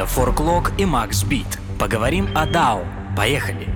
Это 0.00 0.08
Форклог 0.08 0.72
и 0.78 0.86
Макс 0.86 1.24
Бит. 1.24 1.58
Поговорим 1.78 2.28
о 2.34 2.46
DAO. 2.46 2.86
Поехали! 3.14 3.68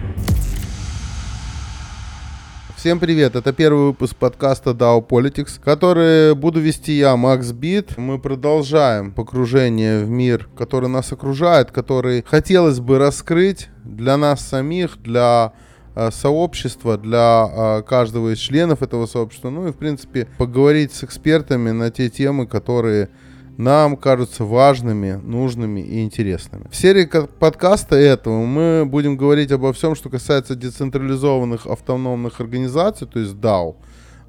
Всем 2.77 2.99
привет, 2.99 3.37
это 3.37 3.53
первый 3.53 3.89
выпуск 3.89 4.17
подкаста 4.17 4.71
DAO 4.71 5.07
Politics, 5.07 5.61
который 5.63 6.35
буду 6.35 6.61
вести 6.61 6.93
я, 6.93 7.15
Макс 7.19 7.53
Бит. 7.53 7.99
Мы 7.99 8.19
продолжаем 8.19 9.13
погружение 9.13 10.03
в 10.03 10.09
мир, 10.09 10.49
который 10.57 10.89
нас 10.89 11.13
окружает, 11.13 11.71
который 11.71 12.25
хотелось 12.27 12.81
бы 12.81 12.97
раскрыть 12.97 13.69
для 13.85 14.17
нас 14.17 14.41
самих, 14.41 15.03
для 15.03 15.53
э, 15.95 16.11
сообщества, 16.11 16.97
для 16.97 17.51
э, 17.53 17.83
каждого 17.83 18.33
из 18.33 18.39
членов 18.39 18.81
этого 18.81 19.05
сообщества, 19.05 19.51
ну 19.51 19.69
и, 19.69 19.73
в 19.73 19.77
принципе, 19.77 20.27
поговорить 20.39 20.95
с 20.95 21.05
экспертами 21.05 21.71
на 21.71 21.91
те 21.91 22.09
темы, 22.09 22.47
которые 22.47 23.11
нам 23.57 23.97
кажутся 23.97 24.45
важными, 24.45 25.21
нужными 25.23 25.81
и 25.81 26.03
интересными. 26.03 26.67
В 26.71 26.77
серии 26.77 27.09
подкаста 27.39 27.97
этого 27.97 28.45
мы 28.45 28.85
будем 28.85 29.17
говорить 29.17 29.53
обо 29.53 29.73
всем, 29.73 29.95
что 29.95 30.09
касается 30.09 30.55
децентрализованных 30.55 31.67
автономных 31.67 32.41
организаций, 32.41 33.07
то 33.07 33.21
есть 33.21 33.35
DAO, 33.35 33.77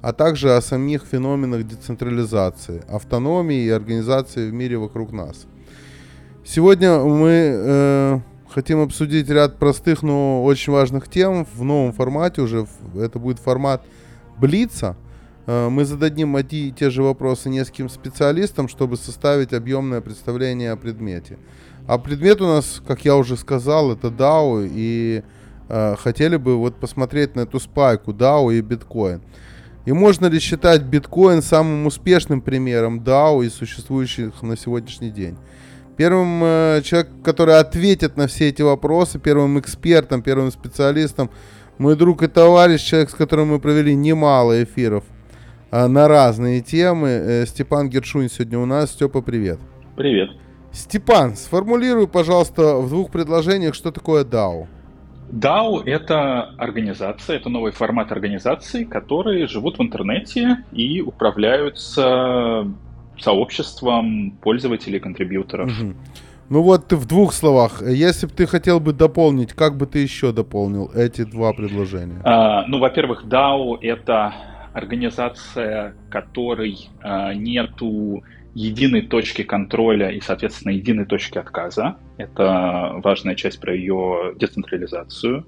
а 0.00 0.12
также 0.12 0.54
о 0.54 0.60
самих 0.60 1.04
феноменах 1.04 1.66
децентрализации, 1.66 2.82
автономии 2.88 3.64
и 3.64 3.70
организации 3.70 4.48
в 4.48 4.52
мире 4.52 4.78
вокруг 4.78 5.12
нас. 5.12 5.46
Сегодня 6.44 6.98
мы 7.00 7.30
э, 7.30 8.20
хотим 8.48 8.80
обсудить 8.80 9.28
ряд 9.28 9.58
простых, 9.58 10.02
но 10.02 10.44
очень 10.44 10.72
важных 10.72 11.08
тем 11.08 11.44
в 11.54 11.64
новом 11.64 11.92
формате 11.92 12.42
уже. 12.42 12.66
Это 12.96 13.18
будет 13.18 13.40
формат 13.40 13.82
Блица– 14.38 14.96
мы 15.46 15.84
зададим 15.84 16.34
одни 16.34 16.68
и 16.68 16.72
те 16.72 16.90
же 16.90 17.02
вопросы 17.02 17.48
нескольким 17.48 17.88
специалистам, 17.88 18.68
чтобы 18.68 18.96
составить 18.96 19.52
объемное 19.52 20.00
представление 20.00 20.72
о 20.72 20.76
предмете. 20.76 21.38
А 21.86 21.98
предмет 21.98 22.40
у 22.40 22.46
нас, 22.46 22.82
как 22.86 23.04
я 23.04 23.16
уже 23.16 23.36
сказал, 23.36 23.92
это 23.92 24.08
DAO, 24.08 24.68
и 24.68 25.22
э, 25.68 25.96
хотели 25.96 26.36
бы 26.36 26.56
вот 26.56 26.76
посмотреть 26.76 27.36
на 27.36 27.42
эту 27.42 27.60
спайку 27.60 28.12
DAO 28.12 28.52
и 28.52 28.60
биткоин. 28.60 29.22
И 29.84 29.92
можно 29.92 30.26
ли 30.26 30.40
считать 30.40 30.82
биткоин 30.82 31.42
самым 31.42 31.86
успешным 31.86 32.40
примером 32.40 32.98
DAO 32.98 33.46
из 33.46 33.54
существующих 33.54 34.42
на 34.42 34.56
сегодняшний 34.56 35.10
день? 35.10 35.36
Первым 35.96 36.42
э, 36.42 36.82
человеком, 36.82 37.22
который 37.22 37.56
ответит 37.56 38.16
на 38.16 38.26
все 38.26 38.48
эти 38.48 38.62
вопросы, 38.62 39.20
первым 39.20 39.60
экспертом, 39.60 40.22
первым 40.22 40.50
специалистом, 40.50 41.30
мой 41.78 41.94
друг 41.94 42.24
и 42.24 42.26
товарищ, 42.26 42.82
человек, 42.82 43.10
с 43.10 43.14
которым 43.14 43.48
мы 43.48 43.60
провели 43.60 43.94
немало 43.94 44.60
эфиров, 44.60 45.04
на 45.70 46.08
разные 46.08 46.60
темы. 46.60 47.08
Э, 47.08 47.46
Степан 47.46 47.88
Гершунь 47.88 48.28
сегодня 48.28 48.58
у 48.58 48.66
нас. 48.66 48.92
Степа, 48.92 49.22
привет. 49.22 49.58
Привет. 49.96 50.30
Степан, 50.72 51.36
сформулируй, 51.36 52.06
пожалуйста, 52.06 52.76
в 52.76 52.88
двух 52.90 53.10
предложениях, 53.10 53.74
что 53.74 53.90
такое 53.90 54.24
DAO. 54.24 54.66
DAO— 55.30 55.82
это 55.86 56.50
организация, 56.58 57.36
это 57.36 57.48
новый 57.48 57.72
формат 57.72 58.12
организаций, 58.12 58.84
которые 58.84 59.46
живут 59.46 59.78
в 59.78 59.82
интернете 59.82 60.64
и 60.72 61.00
управляются 61.00 62.66
сообществом 63.18 64.32
пользователей, 64.42 65.00
контрибьюторов. 65.00 65.70
Угу. 65.70 65.94
Ну 66.48 66.62
вот 66.62 66.86
ты 66.88 66.96
в 66.96 67.06
двух 67.06 67.32
словах, 67.32 67.82
если 67.82 68.26
бы 68.26 68.32
ты 68.32 68.46
хотел 68.46 68.78
бы 68.78 68.92
дополнить, 68.92 69.52
как 69.52 69.76
бы 69.76 69.86
ты 69.86 69.98
еще 69.98 70.32
дополнил 70.32 70.90
эти 70.94 71.24
два 71.24 71.52
предложения? 71.52 72.20
А, 72.22 72.64
ну, 72.68 72.78
во-первых, 72.78 73.24
DAO— 73.24 73.78
это 73.80 74.32
организация, 74.76 75.94
которой 76.10 76.90
э, 77.02 77.34
нету 77.34 78.22
единой 78.54 79.02
точки 79.02 79.42
контроля 79.42 80.10
и, 80.10 80.20
соответственно, 80.20 80.72
единой 80.72 81.06
точки 81.06 81.38
отказа. 81.38 81.96
Это 82.18 82.92
важная 83.02 83.34
часть 83.34 83.58
про 83.60 83.74
ее 83.74 84.34
децентрализацию. 84.36 85.46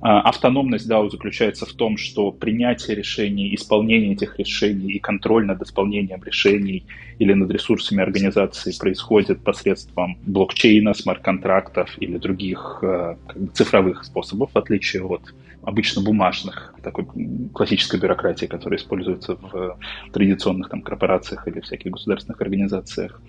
А, 0.00 0.20
автономность 0.20 0.88
DAO 0.88 1.10
заключается 1.10 1.66
в 1.66 1.72
том, 1.72 1.96
что 1.96 2.30
принятие 2.30 2.96
решений, 2.96 3.52
исполнение 3.54 4.12
этих 4.12 4.38
решений 4.38 4.92
и 4.92 5.00
контроль 5.00 5.44
над 5.44 5.60
исполнением 5.62 6.22
решений 6.22 6.84
или 7.18 7.32
над 7.32 7.50
ресурсами 7.50 8.00
организации 8.00 8.72
происходит 8.78 9.42
посредством 9.42 10.18
блокчейна, 10.24 10.94
смарт-контрактов 10.94 11.90
или 11.98 12.16
других 12.18 12.78
э, 12.82 13.16
как 13.26 13.52
цифровых 13.54 14.04
способов, 14.04 14.50
в 14.54 14.58
отличие 14.58 15.02
от 15.04 15.34
обычно 15.68 16.02
бумажных, 16.02 16.74
такой 16.82 17.06
классической 17.52 18.00
бюрократии, 18.00 18.46
которая 18.46 18.78
используется 18.78 19.36
в 19.36 19.78
традиционных 20.12 20.70
там, 20.70 20.80
корпорациях 20.80 21.46
или 21.46 21.60
всяких 21.60 21.90
государственных 21.90 22.40
организациях. 22.40 23.20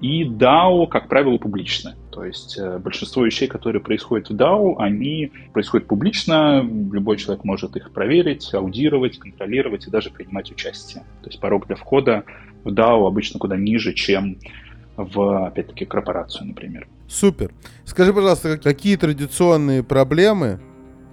И 0.00 0.24
DAO, 0.24 0.86
как 0.86 1.08
правило, 1.08 1.36
публичны. 1.36 1.96
То 2.12 2.24
есть 2.24 2.56
э, 2.56 2.78
большинство 2.78 3.24
вещей, 3.24 3.48
которые 3.48 3.82
происходят 3.82 4.30
в 4.30 4.36
DAO, 4.36 4.76
они 4.78 5.32
происходят 5.52 5.88
публично, 5.88 6.62
любой 6.62 7.16
человек 7.16 7.42
может 7.42 7.74
их 7.74 7.90
проверить, 7.90 8.54
аудировать, 8.54 9.18
контролировать 9.18 9.88
и 9.88 9.90
даже 9.90 10.10
принимать 10.10 10.52
участие. 10.52 11.02
То 11.22 11.30
есть 11.30 11.40
порог 11.40 11.66
для 11.66 11.74
входа 11.74 12.22
в 12.62 12.68
DAO 12.68 13.08
обычно 13.08 13.40
куда 13.40 13.56
ниже, 13.56 13.94
чем 13.94 14.38
в, 14.96 15.46
опять-таки, 15.48 15.86
корпорацию, 15.86 16.46
например. 16.46 16.86
Супер. 17.08 17.52
Скажи, 17.84 18.14
пожалуйста, 18.14 18.58
какие 18.58 18.94
традиционные 18.94 19.82
проблемы 19.82 20.60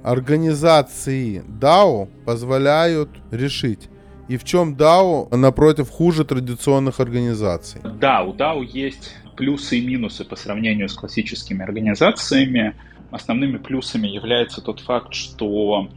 организации 0.03 1.43
DAO 1.59 2.07
позволяют 2.25 3.09
решить? 3.31 3.89
И 4.27 4.37
в 4.37 4.43
чем 4.43 4.75
DAO, 4.75 5.35
напротив, 5.35 5.89
хуже 5.89 6.23
традиционных 6.23 6.99
организаций? 6.99 7.81
Да, 7.99 8.23
у 8.23 8.33
DAO 8.33 8.63
есть 8.63 9.15
плюсы 9.35 9.79
и 9.79 9.85
минусы 9.85 10.23
по 10.23 10.35
сравнению 10.35 10.87
с 10.87 10.93
классическими 10.93 11.63
организациями. 11.63 12.75
Основными 13.09 13.57
плюсами 13.57 14.07
является 14.07 14.61
тот 14.61 14.81
факт, 14.81 15.13
что 15.13 15.89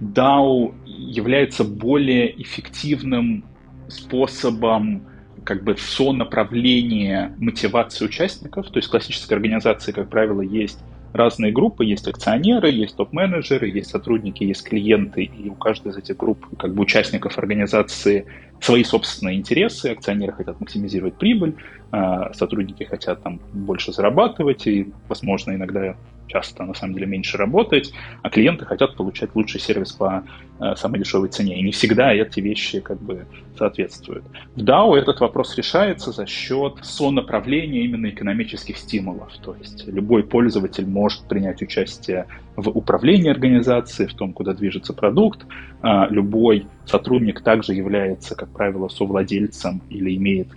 DAO 0.00 0.74
является 0.84 1.64
более 1.64 2.40
эффективным 2.42 3.44
способом 3.88 5.06
как 5.44 5.64
бы 5.64 5.76
сонаправления 5.78 7.34
мотивации 7.38 8.04
участников. 8.04 8.68
То 8.68 8.78
есть 8.78 8.90
классической 8.90 9.32
организации, 9.32 9.92
как 9.92 10.10
правило, 10.10 10.42
есть 10.42 10.78
разные 11.12 11.52
группы, 11.52 11.84
есть 11.84 12.06
акционеры, 12.06 12.70
есть 12.70 12.96
топ-менеджеры, 12.96 13.68
есть 13.68 13.90
сотрудники, 13.90 14.44
есть 14.44 14.62
клиенты, 14.64 15.22
и 15.24 15.48
у 15.48 15.54
каждой 15.54 15.92
из 15.92 15.96
этих 15.96 16.16
групп, 16.16 16.46
как 16.58 16.74
бы 16.74 16.82
участников 16.82 17.38
организации, 17.38 18.26
свои 18.60 18.84
собственные 18.84 19.36
интересы. 19.36 19.88
Акционеры 19.88 20.32
хотят 20.32 20.60
максимизировать 20.60 21.14
прибыль, 21.14 21.56
а 21.90 22.32
сотрудники 22.34 22.84
хотят 22.84 23.22
там 23.22 23.40
больше 23.52 23.92
зарабатывать, 23.92 24.66
и, 24.66 24.92
возможно, 25.08 25.52
иногда 25.52 25.96
часто 26.28 26.64
на 26.64 26.74
самом 26.74 26.94
деле 26.94 27.06
меньше 27.06 27.36
работать, 27.36 27.92
а 28.22 28.30
клиенты 28.30 28.64
хотят 28.66 28.96
получать 28.96 29.34
лучший 29.34 29.60
сервис 29.60 29.92
по 29.92 30.22
э, 30.60 30.76
самой 30.76 31.00
дешевой 31.00 31.28
цене. 31.28 31.58
И 31.58 31.62
не 31.62 31.72
всегда 31.72 32.12
эти 32.12 32.40
вещи 32.40 32.80
как 32.80 33.00
бы 33.00 33.26
соответствуют. 33.56 34.24
В 34.54 34.62
DAO 34.62 34.94
этот 34.94 35.20
вопрос 35.20 35.56
решается 35.56 36.12
за 36.12 36.26
счет 36.26 36.74
сонаправления 36.82 37.82
именно 37.82 38.10
экономических 38.10 38.76
стимулов. 38.76 39.32
То 39.42 39.56
есть 39.56 39.86
любой 39.88 40.22
пользователь 40.22 40.86
может 40.86 41.22
принять 41.22 41.62
участие 41.62 42.26
в 42.58 42.68
управлении 42.70 43.30
организацией, 43.30 44.08
в 44.08 44.14
том, 44.14 44.32
куда 44.32 44.52
движется 44.52 44.92
продукт. 44.92 45.46
А 45.80 46.08
любой 46.10 46.66
сотрудник 46.86 47.40
также 47.40 47.72
является, 47.74 48.34
как 48.34 48.48
правило, 48.50 48.88
совладельцем 48.88 49.80
или 49.90 50.16
имеет 50.16 50.48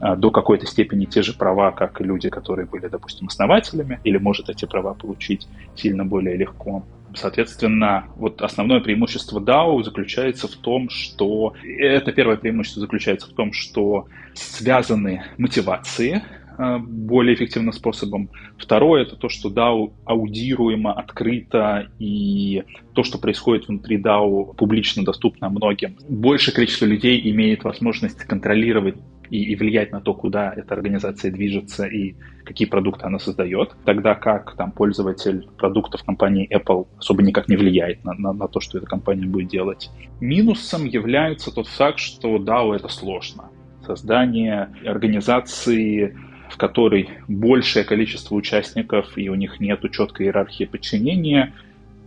а, 0.00 0.14
до 0.14 0.30
какой-то 0.30 0.66
степени 0.66 1.04
те 1.04 1.22
же 1.22 1.32
права, 1.32 1.72
как 1.72 2.00
и 2.00 2.04
люди, 2.04 2.30
которые 2.30 2.66
были, 2.66 2.86
допустим, 2.86 3.26
основателями, 3.26 3.98
или 4.04 4.18
может 4.18 4.48
эти 4.48 4.66
права 4.66 4.94
получить 4.94 5.48
сильно 5.74 6.04
более 6.04 6.36
легко. 6.36 6.84
Соответственно, 7.14 8.04
вот 8.16 8.40
основное 8.40 8.80
преимущество 8.80 9.40
DAO 9.40 9.82
заключается 9.82 10.46
в 10.46 10.54
том, 10.54 10.88
что 10.90 11.54
это 11.64 12.12
первое 12.12 12.36
преимущество 12.36 12.82
заключается 12.82 13.28
в 13.28 13.32
том, 13.32 13.52
что 13.52 14.06
связаны 14.34 15.24
мотивации 15.38 16.22
более 16.58 17.34
эффективным 17.34 17.72
способом. 17.72 18.30
Второе 18.56 19.02
это 19.02 19.16
то, 19.16 19.28
что 19.28 19.48
DAO 19.48 19.92
аудируемо, 20.04 20.92
открыто, 20.92 21.88
и 21.98 22.64
то, 22.94 23.04
что 23.04 23.18
происходит 23.18 23.68
внутри 23.68 24.00
DAO, 24.00 24.54
публично 24.56 25.04
доступно 25.04 25.48
многим. 25.48 25.96
Большее 26.08 26.54
количество 26.54 26.86
людей 26.86 27.30
имеет 27.30 27.64
возможность 27.64 28.18
контролировать 28.24 28.96
и, 29.30 29.52
и 29.52 29.56
влиять 29.56 29.92
на 29.92 30.00
то, 30.00 30.14
куда 30.14 30.52
эта 30.52 30.74
организация 30.74 31.30
движется 31.30 31.86
и 31.86 32.14
какие 32.44 32.66
продукты 32.66 33.06
она 33.06 33.18
создает, 33.18 33.74
тогда 33.84 34.14
как 34.14 34.56
там 34.56 34.72
пользователь 34.72 35.46
продуктов 35.58 36.02
компании 36.02 36.48
Apple 36.52 36.88
особо 36.98 37.22
никак 37.22 37.48
не 37.48 37.56
влияет 37.56 38.04
на, 38.04 38.14
на, 38.14 38.32
на 38.32 38.48
то, 38.48 38.60
что 38.60 38.78
эта 38.78 38.86
компания 38.86 39.26
будет 39.26 39.48
делать. 39.48 39.90
Минусом 40.20 40.86
является 40.86 41.54
тот 41.54 41.68
факт, 41.68 41.98
что 41.98 42.36
DAO 42.36 42.74
это 42.74 42.88
сложно. 42.88 43.50
Создание 43.86 44.70
организации, 44.84 46.16
в 46.50 46.56
которой 46.56 47.10
большее 47.28 47.84
количество 47.84 48.34
участников 48.34 49.16
и 49.16 49.28
у 49.28 49.34
них 49.34 49.60
нет 49.60 49.80
четкой 49.92 50.26
иерархии 50.26 50.64
подчинения, 50.64 51.54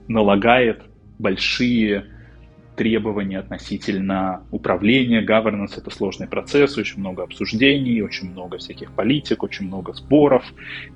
налагает 0.08 0.82
большие 1.20 2.06
требования 2.76 3.40
относительно 3.40 4.44
управления, 4.52 5.24
governance. 5.24 5.78
Это 5.78 5.92
сложный 5.92 6.28
процесс, 6.28 6.78
очень 6.78 7.00
много 7.00 7.24
обсуждений, 7.24 8.02
очень 8.02 8.32
много 8.32 8.58
всяких 8.58 8.92
политик, 8.94 9.44
очень 9.44 9.68
много 9.68 9.94
споров. 9.94 10.44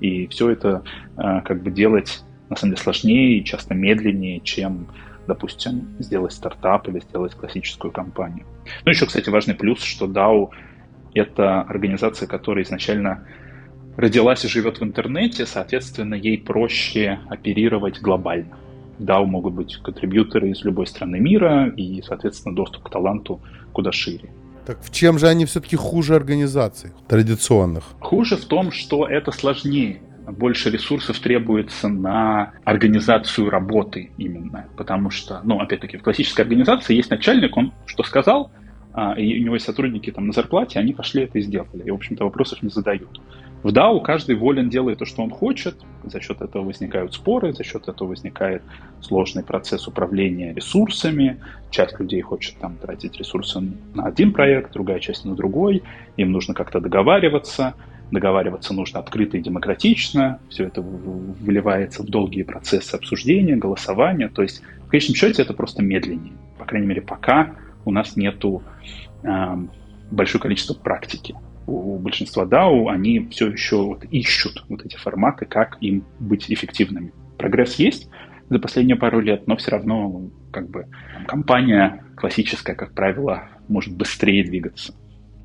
И 0.00 0.26
все 0.28 0.50
это 0.50 0.82
э, 1.16 1.42
как 1.44 1.62
бы 1.62 1.70
делать 1.70 2.24
на 2.48 2.56
самом 2.56 2.72
деле 2.72 2.82
сложнее 2.82 3.38
и 3.38 3.44
часто 3.44 3.74
медленнее, 3.74 4.40
чем 4.40 4.88
допустим, 5.26 5.88
сделать 5.98 6.32
стартап 6.32 6.88
или 6.88 7.00
сделать 7.00 7.34
классическую 7.34 7.90
компанию. 7.90 8.46
Ну, 8.84 8.92
еще, 8.92 9.06
кстати, 9.06 9.28
важный 9.28 9.54
плюс, 9.54 9.82
что 9.82 10.06
DAO— 10.06 10.50
это 11.16 11.62
организация, 11.62 12.28
которая 12.28 12.64
изначально 12.64 13.26
родилась 13.96 14.44
и 14.44 14.48
живет 14.48 14.80
в 14.80 14.84
интернете, 14.84 15.46
соответственно, 15.46 16.14
ей 16.14 16.38
проще 16.38 17.18
оперировать 17.28 18.00
глобально. 18.00 18.58
DAO 18.98 19.24
могут 19.24 19.54
быть 19.54 19.76
контрибьюторы 19.76 20.50
из 20.50 20.64
любой 20.64 20.86
страны 20.86 21.18
мира, 21.18 21.68
и, 21.68 22.02
соответственно, 22.02 22.54
доступ 22.54 22.84
к 22.84 22.90
таланту 22.90 23.40
куда 23.72 23.92
шире. 23.92 24.30
Так 24.66 24.82
в 24.82 24.90
чем 24.90 25.18
же 25.18 25.28
они 25.28 25.44
все-таки 25.44 25.76
хуже 25.76 26.14
организаций 26.14 26.90
традиционных? 27.08 27.84
Хуже 28.00 28.36
в 28.36 28.44
том, 28.46 28.72
что 28.72 29.06
это 29.06 29.30
сложнее 29.30 30.00
больше 30.26 30.70
ресурсов 30.70 31.18
требуется 31.20 31.88
на 31.88 32.52
организацию 32.64 33.48
работы 33.48 34.10
именно. 34.18 34.66
Потому 34.76 35.10
что, 35.10 35.40
ну, 35.44 35.60
опять-таки, 35.60 35.98
в 35.98 36.02
классической 36.02 36.42
организации 36.42 36.96
есть 36.96 37.10
начальник, 37.10 37.56
он 37.56 37.72
что 37.86 38.02
сказал, 38.02 38.50
и 39.16 39.40
у 39.40 39.44
него 39.44 39.54
есть 39.54 39.66
сотрудники 39.66 40.10
там 40.10 40.26
на 40.26 40.32
зарплате, 40.32 40.78
они 40.78 40.94
пошли 40.94 41.24
это 41.24 41.38
и 41.38 41.42
сделали. 41.42 41.82
И, 41.84 41.90
в 41.90 41.94
общем-то, 41.94 42.24
вопросов 42.24 42.62
не 42.62 42.70
задают. 42.70 43.20
В 43.62 43.68
DAO 43.68 44.00
каждый 44.00 44.36
волен 44.36 44.70
делает 44.70 44.98
то, 44.98 45.04
что 45.04 45.22
он 45.22 45.30
хочет, 45.30 45.76
за 46.04 46.20
счет 46.20 46.40
этого 46.40 46.64
возникают 46.64 47.14
споры, 47.14 47.52
за 47.52 47.64
счет 47.64 47.88
этого 47.88 48.08
возникает 48.08 48.62
сложный 49.00 49.42
процесс 49.42 49.88
управления 49.88 50.54
ресурсами. 50.54 51.40
Часть 51.70 51.98
людей 51.98 52.20
хочет 52.20 52.56
там 52.58 52.76
тратить 52.76 53.16
ресурсы 53.18 53.60
на 53.94 54.04
один 54.04 54.32
проект, 54.32 54.72
другая 54.72 55.00
часть 55.00 55.24
на 55.24 55.34
другой, 55.34 55.82
им 56.16 56.32
нужно 56.32 56.54
как-то 56.54 56.80
договариваться 56.80 57.74
договариваться 58.10 58.72
нужно 58.72 59.00
открыто 59.00 59.36
и 59.36 59.42
демократично, 59.42 60.38
все 60.48 60.64
это 60.64 60.80
выливается 60.80 62.02
в 62.02 62.06
долгие 62.06 62.44
процессы 62.44 62.94
обсуждения, 62.94 63.56
голосования, 63.56 64.28
то 64.28 64.42
есть 64.42 64.62
в 64.86 64.90
конечном 64.90 65.16
счете 65.16 65.42
это 65.42 65.54
просто 65.54 65.82
медленнее. 65.82 66.34
По 66.56 66.64
крайней 66.64 66.86
мере, 66.86 67.02
пока 67.02 67.56
у 67.86 67.92
нас 67.92 68.16
нету 68.16 68.62
э, 69.22 69.56
большое 70.10 70.42
количество 70.42 70.74
практики. 70.74 71.34
У, 71.66 71.94
у 71.94 71.98
большинства 71.98 72.44
DAO 72.44 72.90
они 72.90 73.28
все 73.30 73.50
еще 73.50 73.76
вот 73.76 74.04
ищут 74.04 74.64
вот 74.68 74.84
эти 74.84 74.96
форматы, 74.96 75.46
как 75.46 75.78
им 75.80 76.04
быть 76.18 76.50
эффективными. 76.50 77.12
Прогресс 77.38 77.76
есть 77.76 78.08
за 78.48 78.58
последние 78.58 78.96
пару 78.96 79.20
лет, 79.20 79.46
но 79.46 79.56
все 79.56 79.70
равно 79.70 80.30
как 80.52 80.68
бы 80.68 80.86
компания 81.26 82.04
классическая, 82.16 82.74
как 82.74 82.92
правило, 82.92 83.48
может 83.68 83.94
быстрее 83.94 84.44
двигаться, 84.44 84.94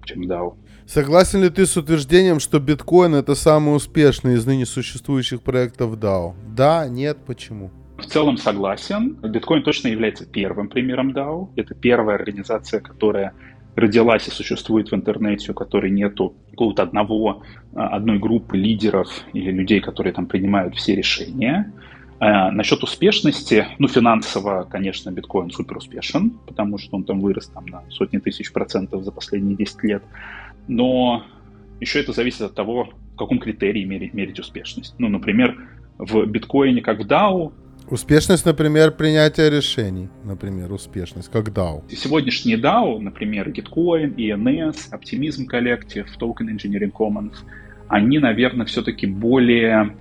чем 0.04 0.24
DAO. 0.24 0.56
Согласен 0.86 1.42
ли 1.42 1.50
ты 1.50 1.66
с 1.66 1.78
утверждением, 1.78 2.40
что 2.40 2.60
биткоин 2.60 3.16
это 3.16 3.36
самый 3.36 3.76
успешный 3.76 4.34
из 4.34 4.46
ныне 4.46 4.66
существующих 4.66 5.42
проектов 5.42 5.94
DAO? 5.98 6.34
Да, 6.56 6.88
нет, 6.88 7.18
почему? 7.26 7.72
В 8.02 8.06
целом 8.06 8.38
согласен. 8.38 9.14
Биткоин 9.22 9.64
точно 9.64 9.88
является 9.88 10.26
первым 10.26 10.70
примером 10.70 11.12
DAO. 11.12 11.50
Это 11.56 11.76
первая 11.76 12.16
организация, 12.16 12.80
которая 12.80 13.34
родилась 13.76 14.28
и 14.28 14.32
существует 14.32 14.92
в 14.92 14.96
интернете, 14.96 15.52
у 15.52 15.56
которой 15.56 15.92
нету 15.92 16.36
какого-то 16.50 16.84
одного, 16.84 17.44
а, 17.74 17.88
одной 17.90 18.20
группы 18.20 18.58
лидеров 18.58 19.08
или 19.34 19.52
людей, 19.52 19.80
которые 19.80 20.14
там 20.14 20.26
принимают 20.26 20.76
все 20.76 20.96
решения. 20.96 21.72
А, 22.20 22.52
насчет 22.52 22.84
успешности, 22.84 23.68
ну, 23.80 23.88
финансово, 23.88 24.68
конечно, 24.70 25.10
биткоин 25.12 25.52
супер 25.52 25.78
успешен, 25.78 26.32
потому 26.46 26.78
что 26.78 26.98
он 26.98 27.06
там 27.06 27.22
вырос 27.22 27.48
там, 27.48 27.66
на 27.66 27.84
сотни 27.90 28.18
тысяч 28.18 28.52
процентов 28.52 29.04
за 29.04 29.12
последние 29.12 29.56
10 29.56 29.84
лет 29.84 30.04
но 30.68 31.24
еще 31.80 32.00
это 32.00 32.14
зависит 32.14 32.42
от 32.42 32.56
того, 32.56 32.90
в 33.14 33.18
каком 33.18 33.40
критерии 33.40 33.84
мерить, 33.84 34.14
мерить 34.14 34.40
успешность. 34.40 34.96
Ну, 34.98 35.10
например, 35.10 35.58
в 35.98 36.26
биткоине, 36.26 36.82
как 36.82 37.00
в 37.00 37.08
DAO, 37.08 37.52
Успешность, 37.92 38.46
например, 38.46 38.92
принятия 38.92 39.50
решений, 39.50 40.08
например, 40.24 40.72
успешность, 40.72 41.30
как 41.30 41.50
DAO. 41.50 41.84
Сегодняшние 41.94 42.56
DAO, 42.58 42.98
например, 43.00 43.50
Gitcoin, 43.50 44.16
ENS, 44.16 44.94
Optimism 44.94 45.46
Collective, 45.46 46.06
Token 46.18 46.48
Engineering 46.56 46.94
Commons, 46.94 47.36
они, 47.90 48.20
наверное, 48.20 48.66
все-таки 48.66 49.08
более 49.08 49.98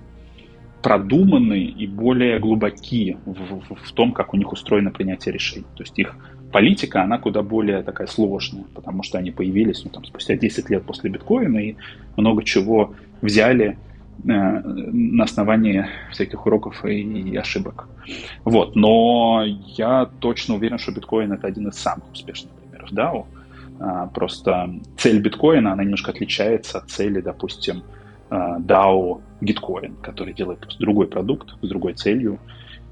продуманы 0.81 1.65
и 1.65 1.85
более 1.85 2.39
глубоки 2.39 3.17
в, 3.25 3.33
в, 3.33 3.75
в 3.75 3.91
том, 3.91 4.13
как 4.13 4.33
у 4.33 4.37
них 4.37 4.53
устроено 4.53 4.91
принятие 4.91 5.33
решений. 5.33 5.65
То 5.75 5.83
есть 5.83 5.99
их 5.99 6.15
политика, 6.53 7.03
она 7.03 7.17
куда 7.17 7.41
более 7.41 7.83
такая 7.83 8.07
сложная, 8.07 8.63
потому 8.73 9.03
что 9.03 9.17
они 9.17 9.31
появились 9.31 9.83
ну, 9.83 9.91
там, 9.91 10.05
спустя 10.05 10.37
10 10.37 10.69
лет 10.69 10.83
после 10.85 11.09
биткоина 11.09 11.57
и 11.57 11.75
много 12.15 12.45
чего 12.45 12.95
взяли 13.21 13.77
на 14.23 15.23
основании 15.23 15.87
всяких 16.11 16.45
уроков 16.45 16.85
и, 16.85 17.35
ошибок. 17.35 17.87
Вот. 18.43 18.75
Но 18.75 19.43
я 19.77 20.09
точно 20.19 20.55
уверен, 20.55 20.77
что 20.77 20.91
биткоин 20.91 21.31
это 21.31 21.47
один 21.47 21.69
из 21.69 21.75
самых 21.75 22.11
успешных 22.11 22.51
примеров 22.53 22.91
DAO. 22.91 23.25
А, 23.79 24.07
просто 24.07 24.69
цель 24.97 25.19
биткоина, 25.19 25.73
она 25.73 25.83
немножко 25.83 26.11
отличается 26.11 26.77
от 26.77 26.89
цели, 26.89 27.21
допустим, 27.21 27.83
DAO 28.31 29.21
Gitcoin, 29.41 29.95
который 30.01 30.33
делает 30.33 30.65
другой 30.79 31.07
продукт 31.07 31.49
с 31.61 31.67
другой 31.67 31.93
целью, 31.93 32.39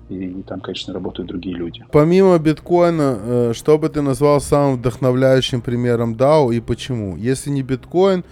и, 0.09 0.43
там, 0.47 0.59
конечно, 0.59 0.93
работают 0.93 1.29
другие 1.29 1.55
люди. 1.55 1.85
Помимо 1.91 2.37
биткоина, 2.39 3.19
э, 3.21 3.53
что 3.53 3.77
бы 3.77 3.89
ты 3.89 4.01
назвал 4.01 4.41
самым 4.41 4.77
вдохновляющим 4.77 5.61
примером 5.61 6.15
DAO 6.15 6.53
и 6.53 6.59
почему? 6.59 7.15
Если 7.15 7.51
не 7.51 7.61
биткоин, 7.61 8.23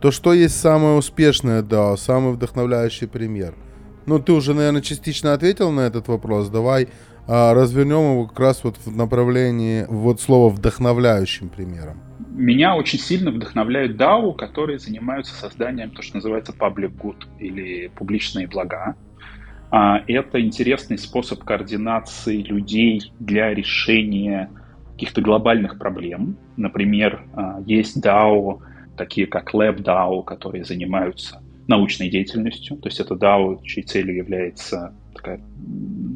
то 0.00 0.10
что 0.10 0.32
есть 0.32 0.60
самое 0.60 0.96
успешное 0.96 1.62
DAO, 1.62 1.96
самый 1.96 2.32
вдохновляющий 2.32 3.06
пример? 3.06 3.54
Ну, 4.06 4.18
ты 4.18 4.32
уже, 4.32 4.54
наверное, 4.54 4.82
частично 4.82 5.32
ответил 5.32 5.72
на 5.72 5.80
этот 5.80 6.08
вопрос. 6.08 6.48
Давай 6.48 6.88
а, 7.26 7.54
развернем 7.54 8.12
его 8.12 8.26
как 8.26 8.38
раз 8.38 8.62
вот 8.62 8.76
в 8.84 8.96
направлении 8.96 9.84
вот 9.88 10.20
слова 10.20 10.48
вдохновляющим 10.48 11.48
примером. 11.48 12.00
Меня 12.30 12.76
очень 12.76 12.98
сильно 12.98 13.30
вдохновляют 13.30 14.00
DAO, 14.00 14.34
которые 14.34 14.78
занимаются 14.78 15.34
созданием 15.34 15.90
то, 15.90 16.02
что 16.02 16.16
называется 16.16 16.52
public 16.52 16.92
good 16.96 17.24
или 17.38 17.88
публичные 17.88 18.46
блага. 18.46 18.94
А, 19.70 20.02
это 20.06 20.40
интересный 20.40 20.98
способ 20.98 21.42
координации 21.42 22.42
людей 22.42 23.12
для 23.18 23.52
решения 23.52 24.50
каких-то 24.92 25.20
глобальных 25.20 25.78
проблем. 25.78 26.36
Например, 26.56 27.24
а, 27.34 27.60
есть 27.66 27.96
DAO, 28.04 28.60
такие 28.96 29.26
как 29.26 29.54
LabDAO, 29.54 30.24
которые 30.24 30.64
занимаются 30.64 31.42
научной 31.68 32.08
деятельностью. 32.08 32.76
То 32.76 32.88
есть 32.88 33.00
это 33.00 33.14
DAO, 33.14 33.62
чьей 33.64 33.84
целью 33.84 34.16
является 34.16 34.94
такая 35.14 35.40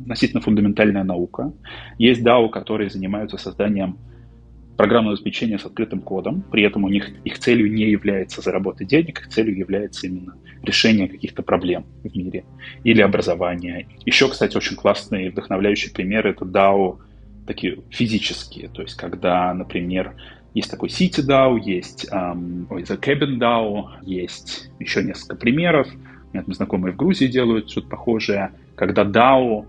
относительно 0.02 0.40
фундаментальная 0.40 1.04
наука. 1.04 1.52
Есть 1.98 2.22
DAO, 2.22 2.48
которые 2.48 2.90
занимаются 2.90 3.36
созданием 3.36 3.98
программного 4.76 5.12
обеспечения 5.12 5.58
с 5.58 5.66
открытым 5.66 6.00
кодом, 6.00 6.42
при 6.50 6.62
этом 6.62 6.84
у 6.84 6.88
них 6.88 7.10
их 7.24 7.38
целью 7.38 7.70
не 7.70 7.90
является 7.90 8.40
заработать 8.40 8.88
денег, 8.88 9.20
их 9.20 9.28
целью 9.28 9.54
является 9.54 10.06
именно 10.06 10.36
решение 10.62 11.06
каких-то 11.06 11.42
проблем 11.42 11.84
в 12.02 12.16
мире 12.16 12.44
или 12.82 13.02
образование. 13.02 13.86
Еще, 14.06 14.28
кстати, 14.30 14.56
очень 14.56 14.76
классные 14.76 15.26
и 15.26 15.28
вдохновляющие 15.28 15.92
примеры— 15.92 16.30
это 16.32 16.46
DAO 16.46 16.98
такие 17.46 17.80
физические, 17.90 18.68
то 18.68 18.80
есть 18.80 18.94
когда, 18.94 19.52
например, 19.52 20.14
есть 20.54 20.70
такой 20.70 20.88
City 20.88 21.60
есть 21.64 22.08
Cabin 22.10 23.38
DAO, 23.38 23.84
есть 24.02 24.70
еще 24.78 25.02
несколько 25.02 25.36
примеров. 25.36 25.88
У 25.88 26.32
меня 26.32 26.44
там 26.44 26.54
знакомые 26.54 26.92
в 26.92 26.96
Грузии 26.96 27.26
делают 27.26 27.70
что-то 27.70 27.88
похожее, 27.88 28.52
когда 28.74 29.04
DAO 29.04 29.66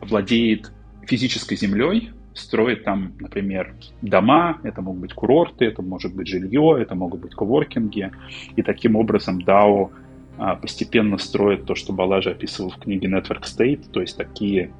владеет 0.00 0.72
физической 1.06 1.56
землей, 1.56 2.10
строит 2.34 2.84
там, 2.84 3.12
например, 3.20 3.74
дома, 4.00 4.58
это 4.62 4.80
могут 4.80 5.02
быть 5.02 5.12
курорты, 5.12 5.66
это 5.66 5.82
может 5.82 6.14
быть 6.14 6.28
жилье, 6.28 6.78
это 6.80 6.94
могут 6.94 7.20
быть 7.20 7.34
коворкинги. 7.34 8.10
И 8.56 8.62
таким 8.62 8.96
образом 8.96 9.38
DAO 9.38 9.90
а, 10.38 10.56
постепенно 10.56 11.18
строит 11.18 11.66
то, 11.66 11.74
что 11.74 11.92
Балажи 11.92 12.30
описывал 12.30 12.70
в 12.70 12.78
книге 12.78 13.08
Network 13.08 13.42
State, 13.42 13.90
то 13.90 14.00
есть 14.00 14.16
такие, 14.16 14.72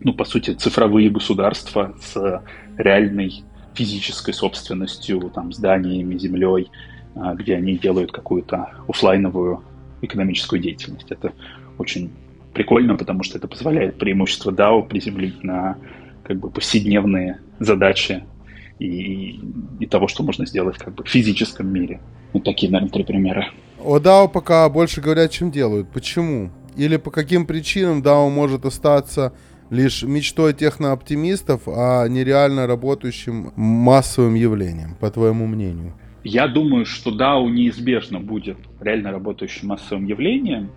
ну, 0.00 0.12
по 0.12 0.24
сути, 0.24 0.52
цифровые 0.52 1.10
государства 1.10 1.94
с 2.00 2.42
реальной 2.76 3.42
физической 3.78 4.34
собственностью, 4.34 5.30
там, 5.34 5.52
зданиями, 5.52 6.18
землей, 6.18 6.70
а, 7.14 7.34
где 7.34 7.54
они 7.54 7.78
делают 7.78 8.10
какую-то 8.10 8.70
офлайновую 8.88 9.62
экономическую 10.02 10.60
деятельность. 10.60 11.10
Это 11.10 11.32
очень 11.78 12.10
прикольно, 12.54 12.96
потому 12.96 13.22
что 13.22 13.38
это 13.38 13.46
позволяет 13.46 13.98
преимущество 13.98 14.50
DAO 14.50 14.88
приземлить 14.88 15.44
на 15.44 15.76
как 16.24 16.38
бы 16.38 16.50
повседневные 16.50 17.38
задачи 17.60 18.24
и, 18.80 19.40
и 19.80 19.86
того, 19.86 20.08
что 20.08 20.24
можно 20.24 20.44
сделать 20.44 20.76
как 20.76 20.94
бы 20.94 21.04
в 21.04 21.08
физическом 21.08 21.72
мире. 21.72 22.00
Вот 22.32 22.44
такие, 22.44 22.70
наверное, 22.70 22.92
три 22.92 23.04
примера. 23.04 23.46
О 23.78 23.98
DAO 23.98 24.28
пока 24.28 24.68
больше 24.68 25.00
говорят, 25.00 25.30
чем 25.30 25.52
делают. 25.52 25.88
Почему? 25.92 26.50
Или 26.76 26.96
по 26.96 27.10
каким 27.10 27.46
причинам 27.46 28.02
DAO 28.02 28.28
может 28.28 28.64
остаться 28.64 29.32
лишь 29.70 30.02
мечтой 30.02 30.54
технооптимистов, 30.54 31.62
а 31.66 32.06
нереально 32.08 32.66
работающим 32.66 33.52
массовым 33.56 34.34
явлением, 34.34 34.96
по 35.00 35.10
твоему 35.10 35.46
мнению? 35.46 35.94
Я 36.24 36.48
думаю, 36.48 36.84
что 36.84 37.10
DAO 37.10 37.48
неизбежно 37.48 38.20
будет 38.20 38.58
реально 38.80 39.12
работающим 39.12 39.68
массовым 39.68 40.06
явлением. 40.06 40.70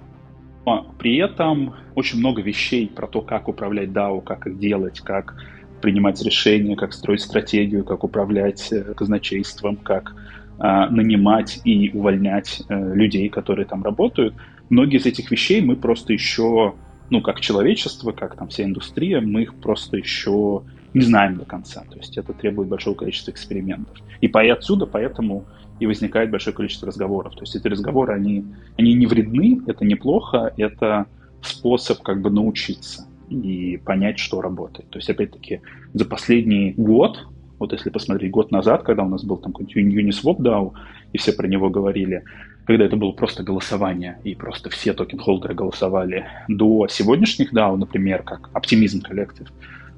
Но 0.66 0.94
при 1.00 1.18
этом 1.18 1.74
очень 1.96 2.20
много 2.20 2.42
вещей 2.42 2.88
про 2.88 3.08
то, 3.08 3.22
как 3.22 3.48
управлять 3.48 3.90
DAO, 3.90 4.22
как 4.22 4.48
их 4.48 4.60
делать, 4.60 5.00
как 5.02 5.36
принимать 5.82 6.22
решения, 6.24 6.76
как 6.76 6.94
строить 6.94 7.22
стратегию, 7.22 7.84
как 7.84 8.04
управлять 8.04 8.72
э, 8.72 8.94
казначейством, 8.94 9.78
как 9.78 10.16
э, 10.60 10.86
нанимать 10.92 11.60
и 11.66 11.90
увольнять 11.92 12.62
э, 12.70 12.94
людей, 12.94 13.28
которые 13.30 13.66
там 13.66 13.84
работают. 13.84 14.36
Многие 14.70 15.00
из 15.00 15.06
этих 15.06 15.32
вещей 15.32 15.62
мы 15.62 15.76
просто 15.76 16.14
еще, 16.14 16.76
ну, 17.12 17.22
как 17.22 17.42
человечество, 17.42 18.14
как 18.14 18.38
там 18.38 18.48
вся 18.48 18.64
индустрия, 18.64 19.20
мы 19.20 19.44
их 19.44 19.54
просто 19.56 19.98
еще 19.98 20.64
не 20.94 21.02
знаем 21.02 21.38
до 21.38 21.46
конца. 21.46 21.84
То 21.90 21.98
есть 21.98 22.18
это 22.18 22.34
требует 22.34 22.70
большого 22.70 22.96
количества 22.96 23.32
экспериментов. 23.32 23.98
И 24.22 24.28
по, 24.30 24.42
отсюда 24.42 24.86
поэтому 24.86 25.46
и 25.80 25.88
возникает 25.88 26.32
большое 26.32 26.56
количество 26.56 26.88
разговоров. 26.88 27.34
То 27.34 27.42
есть 27.42 27.56
эти 27.56 27.68
разговоры, 27.68 28.14
они, 28.14 28.46
они 28.78 28.94
не 28.94 29.08
вредны, 29.08 29.62
это 29.68 29.84
неплохо, 29.84 30.54
это 30.56 31.08
способ 31.42 32.02
как 32.02 32.22
бы 32.22 32.30
научиться 32.30 33.06
и 33.30 33.78
понять, 33.84 34.18
что 34.18 34.42
работает. 34.42 34.90
То 34.90 35.00
есть, 35.00 35.10
опять-таки, 35.10 35.62
за 35.94 36.06
последний 36.06 36.74
год, 36.78 37.28
вот 37.60 37.74
если 37.74 37.90
посмотреть 37.90 38.32
год 38.32 38.52
назад, 38.52 38.84
когда 38.84 39.04
у 39.04 39.10
нас 39.10 39.24
был 39.24 39.38
там 39.38 39.54
какой-нибудь 39.54 40.16
Uniswap 40.16 40.38
DAO, 40.38 40.74
и 41.14 41.18
все 41.18 41.34
про 41.34 41.48
него 41.48 41.70
говорили, 41.70 42.24
когда 42.66 42.86
это 42.86 42.96
было 42.96 43.12
просто 43.12 43.44
голосование, 43.44 44.20
и 44.24 44.36
просто 44.36 44.70
все 44.70 44.94
token 44.94 45.19
holder 45.19 45.49
ы 45.49 45.54
голосовали, 45.54 46.26
до 46.48 46.88
сегодняшних 46.88 47.54
DAO, 47.54 47.76
например, 47.76 48.24
как 48.24 48.50
Optimism 48.54 49.02
Collective, 49.10 49.50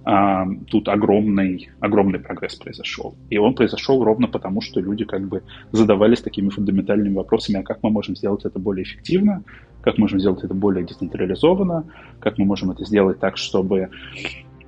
а, 0.06 0.46
тут 0.70 0.90
огромный, 0.90 1.70
огромный 1.80 2.20
прогресс 2.20 2.56
произошел. 2.56 3.16
И 3.30 3.38
он 3.38 3.54
произошел 3.56 4.04
ровно 4.04 4.28
потому, 4.28 4.62
что 4.62 4.82
люди 4.82 5.06
как 5.06 5.28
бы 5.28 5.44
задавались 5.72 6.22
такими 6.22 6.50
фундаментальными 6.50 7.16
вопросами, 7.16 7.60
а 7.60 7.64
как 7.64 7.82
мы 7.84 7.90
можем 7.90 8.16
сделать 8.16 8.44
это 8.44 8.60
более 8.60 8.84
эффективно, 8.84 9.44
как 9.82 9.98
можем 9.98 10.20
сделать 10.20 10.44
это 10.44 10.54
более 10.54 10.86
децентрализованно, 10.86 11.86
как 12.20 12.38
мы 12.38 12.46
можем 12.46 12.72
это 12.72 12.84
сделать 12.84 13.20
так, 13.20 13.38
чтобы 13.38 13.90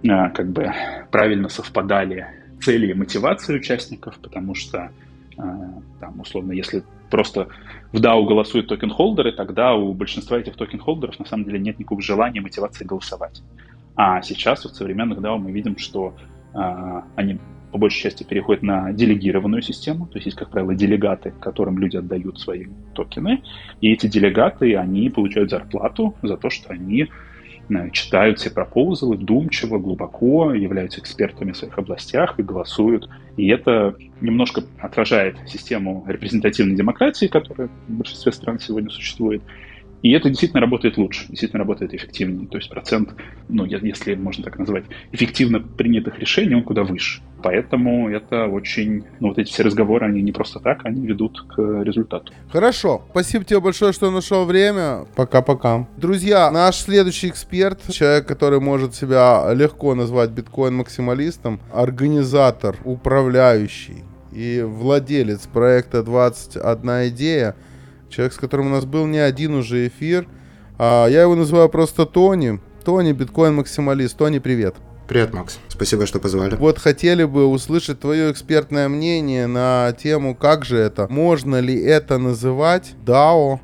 а, 0.07 0.29
как 0.29 0.51
бы 0.51 0.71
правильно 1.11 1.49
совпадали 1.49 2.27
цели 2.61 2.91
и 2.91 2.93
мотивации 2.93 3.57
участников, 3.57 4.17
потому 4.19 4.55
что 4.55 4.91
там, 5.35 6.19
условно, 6.19 6.51
если 6.51 6.83
просто 7.09 7.47
в 7.91 7.97
DAO 7.97 8.25
голосуют 8.25 8.67
token 8.67 8.92
holder 8.92 9.21
ы, 9.21 9.31
тогда 9.31 9.75
у 9.75 9.93
большинства 9.93 10.37
этих 10.37 10.55
token 10.55 10.80
holder 10.80 11.09
ов 11.09 11.19
на 11.19 11.25
самом 11.25 11.45
деле 11.45 11.59
нет 11.59 11.79
никакого 11.79 12.01
желания 12.01 12.41
мотивации 12.41 12.85
голосовать. 12.85 13.41
А 13.95 14.21
сейчас 14.21 14.63
вот 14.63 14.73
в 14.73 14.77
современных 14.77 15.19
DAO 15.19 15.37
мы 15.37 15.51
видим, 15.51 15.77
что 15.77 16.15
э, 16.53 17.01
они 17.15 17.39
по 17.71 17.77
большей 17.77 18.03
части 18.03 18.23
переходят 18.23 18.63
на 18.63 18.93
делегированную 18.93 19.61
систему, 19.61 20.07
то 20.07 20.15
есть 20.15 20.27
есть, 20.27 20.37
как 20.37 20.49
правило, 20.49 20.73
делегаты, 20.73 21.33
которым 21.41 21.77
люди 21.77 21.97
отдают 21.97 22.39
свои 22.39 22.67
токены, 22.93 23.43
и 23.81 23.91
эти 23.91 24.07
делегаты, 24.07 24.77
они 24.77 25.09
получают 25.09 25.49
зарплату 25.49 26.15
за 26.21 26.37
то, 26.37 26.49
что 26.49 26.71
они 26.71 27.09
читают 27.91 28.39
все 28.39 28.49
пропозалы 28.49 29.15
вдумчиво, 29.15 29.77
глубоко, 29.77 30.53
являются 30.53 30.99
экспертами 30.99 31.51
в 31.51 31.57
своих 31.57 31.77
областях 31.77 32.39
и 32.39 32.43
голосуют. 32.43 33.09
И 33.37 33.47
это 33.47 33.95
немножко 34.21 34.63
отражает 34.79 35.37
систему 35.47 36.03
репрезентативной 36.07 36.75
демократии, 36.75 37.27
которая 37.27 37.69
в 37.87 37.91
большинстве 37.91 38.31
стран 38.31 38.59
сегодня 38.59 38.89
существует, 38.89 39.41
и 40.05 40.11
это 40.11 40.29
действительно 40.29 40.61
работает 40.61 40.97
лучше, 40.97 41.25
действительно 41.29 41.63
работает 41.63 41.95
эффективнее. 41.95 42.47
То 42.47 42.57
есть 42.57 42.69
процент, 42.69 43.15
ну, 43.49 43.65
если 43.65 44.13
можно 44.13 44.43
так 44.43 44.59
назвать, 44.59 44.83
эффективно 45.11 45.59
принятых 45.59 46.19
решений, 46.19 46.53
он 46.53 46.61
куда 46.61 46.83
выше. 46.83 47.23
Поэтому 47.41 48.07
это 48.07 48.45
очень, 48.45 49.05
ну, 49.19 49.29
вот 49.29 49.39
эти 49.39 49.49
все 49.49 49.63
разговоры, 49.63 50.05
они 50.05 50.21
не 50.21 50.31
просто 50.31 50.59
так, 50.59 50.85
они 50.85 51.07
ведут 51.07 51.41
к 51.47 51.59
результату. 51.81 52.31
Хорошо. 52.51 53.01
Спасибо 53.09 53.45
тебе 53.45 53.59
большое, 53.59 53.93
что 53.93 54.11
нашел 54.11 54.45
время. 54.45 55.07
Пока-пока. 55.15 55.87
Друзья, 55.97 56.51
наш 56.51 56.75
следующий 56.75 57.29
эксперт, 57.29 57.81
человек, 57.91 58.27
который 58.27 58.59
может 58.59 58.93
себя 58.93 59.51
легко 59.55 59.95
назвать 59.95 60.29
биткоин-максималистом, 60.29 61.59
организатор, 61.73 62.75
управляющий 62.83 64.03
и 64.31 64.61
владелец 64.61 65.47
проекта 65.47 66.03
21 66.03 67.07
идея– 67.07 67.55
Человек, 68.15 68.33
с 68.33 68.37
которым 68.37 68.67
у 68.67 68.69
нас 68.69 68.85
был 68.85 69.07
не 69.07 69.17
один 69.17 69.55
уже 69.55 69.87
эфир. 69.87 70.25
А, 70.77 71.05
я 71.07 71.23
его 71.23 71.35
называю 71.35 71.67
просто 71.67 72.05
Тони. 72.05 72.61
Тони, 72.85 73.11
биткоин-максималист. 73.11 74.15
Тони, 74.15 74.39
привет. 74.39 74.75
Привет, 75.05 75.33
Макс. 75.33 75.59
Спасибо, 75.67 76.05
что 76.05 76.19
позвали. 76.19 76.55
Вот 76.55 76.79
хотели 76.79 77.25
бы 77.25 77.45
услышать 77.45 77.99
твое 77.99 78.31
экспертное 78.31 78.87
мнение 78.87 79.47
на 79.47 79.93
тему, 80.01 80.33
как 80.33 80.63
же 80.63 80.77
это, 80.77 81.07
можно 81.09 81.59
ли 81.59 81.77
это 81.77 82.17
называть 82.17 82.93
DAO, 83.05 83.59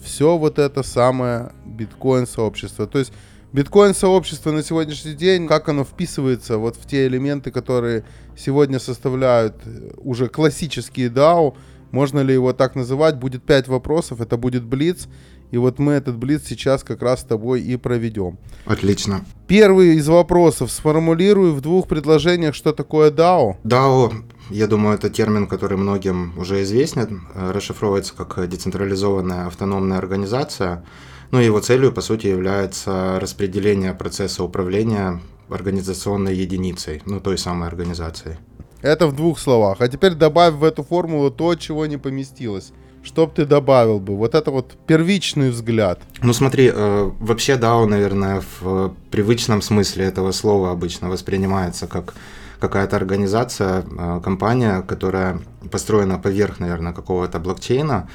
все 0.00 0.38
вот 0.38 0.60
это 0.60 0.84
самое 0.84 1.50
биткоин-сообщество. 1.66 2.86
То 2.86 3.00
есть 3.00 3.12
биткоин-сообщество 3.52 4.52
на 4.52 4.62
сегодняшний 4.62 5.14
день, 5.14 5.48
как 5.48 5.68
оно 5.68 5.82
вписывается 5.82 6.56
вот 6.56 6.76
в 6.76 6.86
те 6.86 7.08
элементы, 7.08 7.50
которые 7.50 8.04
сегодня 8.36 8.78
составляют 8.78 9.56
уже 9.96 10.28
классические 10.28 11.08
DAO, 11.08 11.56
можно 11.92 12.18
ли 12.20 12.34
его 12.34 12.52
так 12.52 12.74
называть? 12.74 13.16
Будет 13.18 13.44
пять 13.44 13.68
вопросов, 13.68 14.20
это 14.20 14.36
будет 14.36 14.64
Блиц. 14.64 15.06
И 15.52 15.58
вот 15.58 15.78
мы 15.78 15.92
этот 15.92 16.16
Блиц 16.16 16.42
сейчас 16.46 16.82
как 16.82 17.02
раз 17.02 17.20
с 17.20 17.24
тобой 17.24 17.60
и 17.60 17.76
проведем. 17.76 18.38
Отлично. 18.64 19.24
Первый 19.46 19.96
из 19.96 20.08
вопросов. 20.08 20.72
Сформулирую 20.72 21.52
в 21.54 21.60
двух 21.60 21.86
предложениях, 21.86 22.54
что 22.54 22.72
такое 22.72 23.10
DAO. 23.10 23.56
DAO, 23.62 24.12
я 24.48 24.66
думаю, 24.66 24.94
это 24.94 25.10
термин, 25.10 25.46
который 25.46 25.76
многим 25.76 26.32
уже 26.38 26.62
известен. 26.62 27.28
Расшифровывается 27.34 28.14
как 28.16 28.48
децентрализованная 28.48 29.46
автономная 29.46 29.98
организация. 29.98 30.84
Ну 31.30 31.40
и 31.40 31.44
его 31.44 31.60
целью, 31.60 31.92
по 31.92 32.00
сути, 32.00 32.28
является 32.28 33.18
распределение 33.20 33.92
процесса 33.92 34.42
управления 34.42 35.20
организационной 35.50 36.34
единицей, 36.34 37.02
ну 37.04 37.20
той 37.20 37.36
самой 37.36 37.68
организацией. 37.68 38.36
Это 38.82 39.06
в 39.06 39.14
двух 39.14 39.38
словах. 39.38 39.80
А 39.80 39.88
теперь 39.88 40.14
добавь 40.14 40.54
в 40.54 40.64
эту 40.64 40.82
формулу 40.82 41.30
то, 41.30 41.54
чего 41.54 41.86
не 41.86 41.96
поместилось. 41.96 42.72
Что 43.04 43.26
бы 43.26 43.32
ты 43.34 43.46
добавил 43.46 43.98
бы? 43.98 44.16
Вот 44.16 44.34
это 44.34 44.50
вот 44.50 44.76
первичный 44.86 45.50
взгляд. 45.50 46.00
Ну 46.22 46.32
смотри, 46.32 46.70
э, 46.72 47.10
вообще 47.20 47.54
DAO, 47.54 47.86
наверное, 47.86 48.42
в 48.60 48.94
привычном 49.10 49.62
смысле 49.62 50.04
этого 50.04 50.32
слова 50.32 50.70
обычно 50.70 51.08
воспринимается 51.08 51.86
как 51.86 52.14
какая-то 52.60 52.96
организация, 52.96 53.82
э, 53.82 54.20
компания, 54.22 54.82
которая 54.82 55.40
построена 55.70 56.18
поверх, 56.18 56.60
наверное, 56.60 56.92
какого-то 56.92 57.40
блокчейна, 57.40 58.08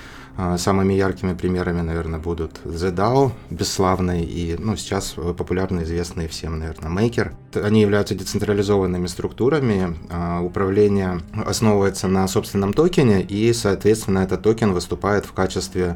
самыми 0.57 0.93
яркими 0.93 1.33
примерами, 1.33 1.81
наверное, 1.81 2.19
будут 2.19 2.59
ZDAO, 2.63 3.31
бесславный 3.49 4.23
и, 4.23 4.55
ну, 4.59 4.75
сейчас 4.75 5.15
популярно 5.37 5.81
известный 5.81 6.27
всем, 6.27 6.59
наверное, 6.59 6.91
Maker. 6.91 7.31
Они 7.55 7.81
являются 7.81 8.13
децентрализованными 8.13 9.07
структурами, 9.07 9.97
а, 10.09 10.41
управление 10.41 11.21
основывается 11.33 12.07
на 12.07 12.27
собственном 12.27 12.73
токене, 12.73 13.23
и, 13.23 13.51
соответственно, 13.53 14.19
этот 14.19 14.43
токен 14.43 14.73
выступает 14.73 15.25
в 15.25 15.33
качестве 15.33 15.95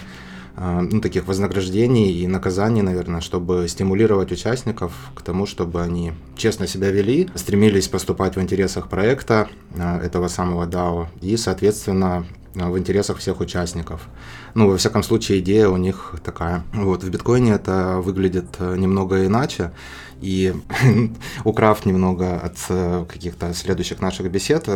а, 0.55 0.81
ну, 0.81 1.01
таких 1.01 1.27
вознаграждений 1.27 2.11
и 2.11 2.25
наказаний, 2.25 2.81
наверное, 2.81 3.21
чтобы 3.21 3.67
стимулировать 3.67 4.31
участников 4.31 4.91
к 5.13 5.21
тому, 5.21 5.45
чтобы 5.45 5.83
они 5.83 6.13
честно 6.35 6.65
себя 6.65 6.89
вели, 6.89 7.29
стремились 7.35 7.87
поступать 7.87 8.35
в 8.35 8.41
интересах 8.41 8.89
проекта 8.89 9.49
этого 9.77 10.27
самого 10.27 10.65
DAO 10.65 11.07
и, 11.21 11.37
соответственно, 11.37 12.25
Э, 12.25 12.40
в 12.53 12.77
интересах 12.77 13.17
всех 13.17 13.39
участников. 13.39 14.07
Ну, 14.53 14.69
во 14.69 14.77
всяком 14.77 15.03
случае, 15.03 15.39
идея 15.39 15.69
у 15.69 15.77
них 15.77 16.15
такая. 16.23 16.63
Вот, 16.73 17.03
в 17.03 17.09
биткоине 17.09 17.53
это 17.53 17.97
выглядит 17.97 18.47
э, 18.59 18.75
немного 18.77 19.25
иначе. 19.25 19.71
И 20.19 20.53
украв 21.45 21.85
немного 21.85 22.39
от 22.39 22.57
э, 22.69 23.05
каких-то 23.07 23.53
следующих 23.53 24.01
наших 24.01 24.29
бесед, 24.29 24.67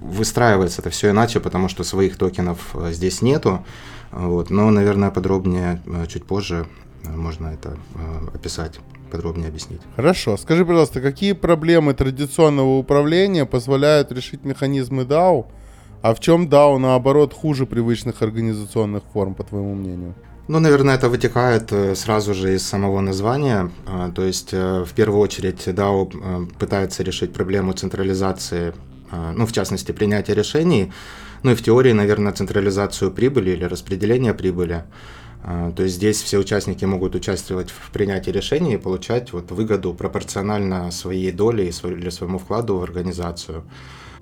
выстраивается 0.00 0.80
это 0.80 0.90
все 0.90 1.10
иначе, 1.10 1.40
потому 1.40 1.68
что 1.68 1.84
своих 1.84 2.16
токенов 2.16 2.74
здесь 2.90 3.22
нету. 3.22 3.64
Вот. 4.12 4.50
Но, 4.50 4.70
наверное, 4.70 5.10
подробнее 5.10 5.82
чуть 6.08 6.24
позже 6.24 6.66
можно 7.04 7.48
это 7.48 7.76
описать 8.32 8.80
подробнее 9.10 9.48
объяснить. 9.48 9.80
Хорошо. 9.94 10.36
Скажи, 10.36 10.64
пожалуйста, 10.66 11.00
какие 11.00 11.32
проблемы 11.34 11.94
традиционного 11.94 12.78
управления 12.78 13.46
позволяют 13.46 14.10
решить 14.10 14.44
механизмы 14.44 15.04
DAO, 15.04 15.46
а 16.04 16.12
в 16.12 16.20
чем 16.20 16.48
DAO, 16.48 16.76
наоборот, 16.76 17.32
хуже 17.32 17.64
привычных 17.64 18.20
организационных 18.20 19.02
форм, 19.14 19.34
по 19.34 19.42
твоему 19.42 19.74
мнению? 19.74 20.14
Ну, 20.48 20.60
наверное, 20.60 20.96
это 20.96 21.08
вытекает 21.08 21.72
э, 21.72 21.94
сразу 21.94 22.34
же 22.34 22.54
из 22.54 22.62
самого 22.62 23.00
названия. 23.00 23.70
А, 23.86 24.10
то 24.10 24.22
есть, 24.22 24.50
э, 24.52 24.84
в 24.84 24.92
первую 24.92 25.20
очередь, 25.20 25.66
DAO 25.66 26.10
э, 26.12 26.46
пытается 26.58 27.02
решить 27.02 27.32
проблему 27.32 27.72
централизации, 27.72 28.74
ну, 29.36 29.46
в 29.46 29.52
частности, 29.52 29.92
принятия 29.92 30.34
решений, 30.34 30.92
ну 31.42 31.52
и 31.52 31.54
в 31.54 31.62
теории, 31.62 31.92
наверное, 31.92 32.32
централизацию 32.32 33.10
прибыли 33.10 33.52
или 33.52 33.64
распределения 33.64 34.34
прибыли. 34.34 34.84
А, 35.42 35.72
то 35.72 35.84
есть 35.84 35.94
здесь 35.94 36.22
все 36.22 36.38
участники 36.38 36.84
могут 36.84 37.14
участвовать 37.14 37.70
в 37.70 37.90
принятии 37.92 38.30
решений 38.30 38.74
и 38.74 38.78
получать 38.78 39.32
вот 39.32 39.50
выгоду 39.52 39.94
пропорционально 39.94 40.90
своей 40.90 41.32
доле 41.32 41.64
или 41.64 42.10
своему 42.10 42.38
вкладу 42.38 42.76
в 42.76 42.82
организацию. 42.82 43.64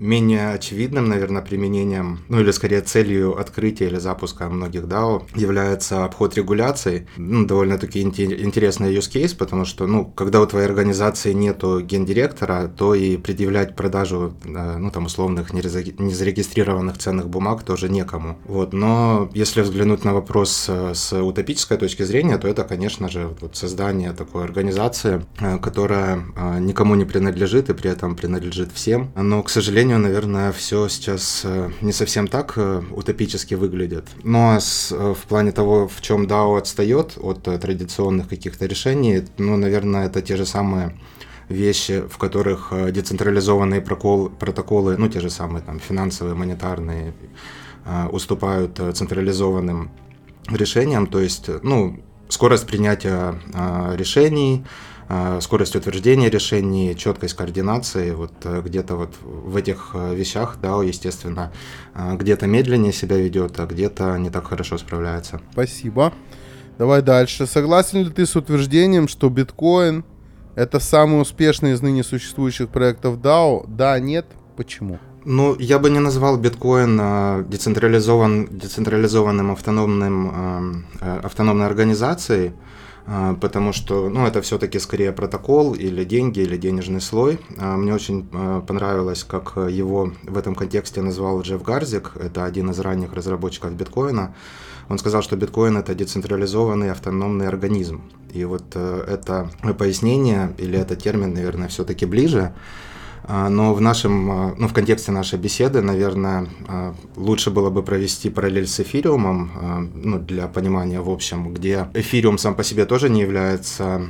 Менее 0.02 0.54
очевидным, 0.54 1.08
наверное, 1.08 1.42
применением, 1.42 2.18
ну 2.28 2.40
или 2.40 2.50
скорее 2.50 2.80
целью 2.80 3.38
открытия 3.38 3.86
или 3.86 3.98
запуска 3.98 4.48
многих 4.48 4.82
DAO 4.82 5.22
является 5.36 6.04
обход 6.04 6.34
регуляций. 6.34 7.06
Ну, 7.16 7.46
довольно-таки 7.46 8.02
интересный 8.02 8.92
use 8.92 9.08
case, 9.08 9.36
потому 9.36 9.64
что, 9.64 9.86
ну, 9.86 10.04
когда 10.04 10.40
у 10.40 10.46
твоей 10.46 10.66
организации 10.66 11.32
нету 11.32 11.80
гендиректора, 11.80 12.66
то 12.66 12.96
и 12.96 13.16
предъявлять 13.16 13.76
продажу, 13.76 14.34
э, 14.44 14.76
ну, 14.78 14.90
там, 14.90 15.04
условных 15.06 15.52
незарегистрированных 15.52 16.98
ценных 16.98 17.28
бумаг 17.28 17.62
тоже 17.62 17.88
некому. 17.88 18.38
Вот, 18.44 18.72
но 18.72 19.30
если 19.34 19.60
взглянуть 19.60 20.04
на 20.04 20.14
вопрос 20.14 20.66
э, 20.68 20.94
с 20.94 21.12
утопической 21.16 21.76
точки 21.78 22.02
зрения, 22.02 22.38
то 22.38 22.48
это, 22.48 22.64
конечно 22.64 23.08
же, 23.08 23.30
вот 23.40 23.56
создание 23.56 24.12
такой 24.12 24.42
организации, 24.42 25.24
э, 25.38 25.58
которая 25.58 26.24
никому 26.58 26.96
не 26.96 27.04
принадлежит 27.04 27.70
и 27.70 27.74
при 27.74 27.90
этом 27.90 28.16
принадлежит 28.16 28.72
всем. 28.72 29.12
Но, 29.14 29.42
к 29.44 29.50
сожалению, 29.50 29.91
сожалению, 29.92 29.98
наверное, 29.98 30.52
все 30.52 30.88
сейчас 30.88 31.42
э, 31.44 31.70
не 31.82 31.92
совсем 31.92 32.26
так 32.28 32.54
э, 32.56 32.82
утопически 32.92 33.54
выглядит. 33.54 34.04
Но 34.24 34.56
э, 34.56 35.14
в 35.14 35.26
плане 35.28 35.52
того, 35.52 35.86
в 35.86 36.00
чем 36.00 36.26
DAO 36.26 36.56
отстает 36.56 37.18
от 37.20 37.42
традиционных 37.42 38.28
каких-то 38.28 38.66
решений, 38.66 39.22
ну, 39.38 39.56
наверное, 39.56 40.06
это 40.06 40.22
те 40.22 40.36
же 40.36 40.46
самые 40.46 40.98
вещи, 41.48 42.02
в 42.08 42.16
которых 42.16 42.72
децентрализованные 42.92 43.80
прокол, 43.80 44.30
протоколы, 44.30 44.96
ну, 44.96 45.08
те 45.08 45.20
же 45.20 45.30
самые 45.30 45.62
там 45.62 45.78
финансовые, 45.80 46.34
монетарные, 46.34 47.12
уступают 48.12 48.80
централизованным 48.94 49.90
решениям, 50.48 51.06
то 51.06 51.20
есть, 51.20 51.50
ну, 51.62 51.96
скорость 52.28 52.66
принятия 52.66 53.34
решений, 53.98 54.64
скорость 55.40 55.76
утверждения 55.76 56.30
решений, 56.30 56.96
четкость 56.96 57.34
координации, 57.34 58.12
вот 58.12 58.32
э, 58.44 58.62
где-то 58.64 58.96
вот 58.96 59.14
в 59.22 59.56
этих 59.56 59.90
э, 59.94 60.14
вещах 60.14 60.58
DAO, 60.62 60.86
естественно, 60.86 61.52
где-то 61.94 62.46
медленнее 62.46 62.92
себя 62.92 63.16
ведет, 63.16 63.58
а 63.58 63.66
где-то 63.66 64.16
не 64.18 64.30
так 64.30 64.46
хорошо 64.46 64.78
справляется. 64.78 65.40
Спасибо. 65.52 66.12
Давай 66.78 67.02
дальше. 67.02 67.46
Согласен 67.46 68.04
ли 68.04 68.10
ты 68.10 68.26
с 68.26 68.36
утверждением, 68.36 69.08
что 69.08 69.28
биткоин 69.28 70.04
это 70.54 70.80
самый 70.80 71.20
успешный 71.20 71.72
из 71.72 71.82
ныне 71.82 72.02
существующих 72.02 72.68
проектов 72.68 73.18
DAO? 73.18 73.64
Да, 73.66 73.98
нет? 73.98 74.26
Почему? 74.56 74.98
Ну, 75.24 75.56
я 75.58 75.78
бы 75.78 75.90
не 75.90 76.00
назвал 76.00 76.36
биткоин 76.36 76.98
э, 77.00 77.44
децентрализован, 77.48 78.48
децентрализованным 78.50 79.52
автономным, 79.52 80.84
э, 81.00 81.20
автономной 81.22 81.66
организацией. 81.66 82.52
Потому 83.40 83.72
что, 83.72 84.08
ну, 84.08 84.26
это 84.26 84.42
все-таки 84.42 84.78
скорее 84.78 85.12
протокол 85.12 85.74
или 85.74 86.04
деньги, 86.04 86.40
или 86.40 86.56
денежный 86.56 87.00
слой. 87.00 87.40
А, 87.58 87.76
мне 87.76 87.92
очень 87.92 88.28
а, 88.32 88.60
понравилось, 88.60 89.24
как 89.24 89.54
его 89.56 90.12
в 90.22 90.38
этом 90.38 90.54
контексте 90.54 91.02
назвал 91.02 91.42
Джефф 91.42 91.62
Гарзик, 91.62 92.12
это 92.16 92.44
один 92.44 92.70
из 92.70 92.78
ранних 92.78 93.12
разработчиков 93.12 93.72
биткоина. 93.72 94.34
Он 94.88 94.98
сказал, 94.98 95.22
что 95.22 95.36
биткоин 95.36 95.76
это 95.76 95.94
децентрализованный 95.94 96.90
автономный 96.90 97.48
организм. 97.48 98.02
И 98.32 98.44
вот 98.44 98.64
э, 98.74 99.04
это 99.08 99.50
пояснение 99.78 100.54
или 100.58 100.78
этот 100.78 101.02
термин, 101.02 101.34
наверное, 101.34 101.68
все-таки 101.68 102.06
ближе. 102.06 102.52
А, 103.24 103.48
но 103.48 103.72
в 103.74 103.80
нашем, 103.80 104.30
а, 104.30 104.54
ну, 104.56 104.68
в 104.68 104.72
контексте 104.72 105.12
нашей 105.12 105.38
беседы, 105.38 105.80
наверное, 105.80 106.48
а, 106.66 106.94
лучше 107.16 107.50
было 107.50 107.70
бы 107.70 107.82
провести 107.82 108.30
параллель 108.30 108.66
с 108.66 108.80
эфириумом, 108.80 109.90
ну, 109.94 110.18
для 110.18 110.48
понимания 110.48 111.00
в 111.00 111.10
общем, 111.10 111.52
где 111.52 111.88
эфириум 111.94 112.38
сам 112.38 112.54
по 112.54 112.64
себе 112.64 112.84
тоже 112.84 113.08
не 113.08 113.20
является 113.20 114.02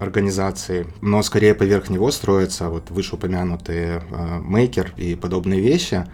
организацией, 0.00 0.86
но 1.00 1.22
скорее 1.22 1.54
поверх 1.54 1.90
него 1.90 2.10
строятся 2.10 2.68
вот 2.68 2.90
вышеупомянутые 2.90 4.02
мейкер 4.42 4.92
и 4.96 5.14
подобные 5.14 5.60
вещи. 5.60 6.06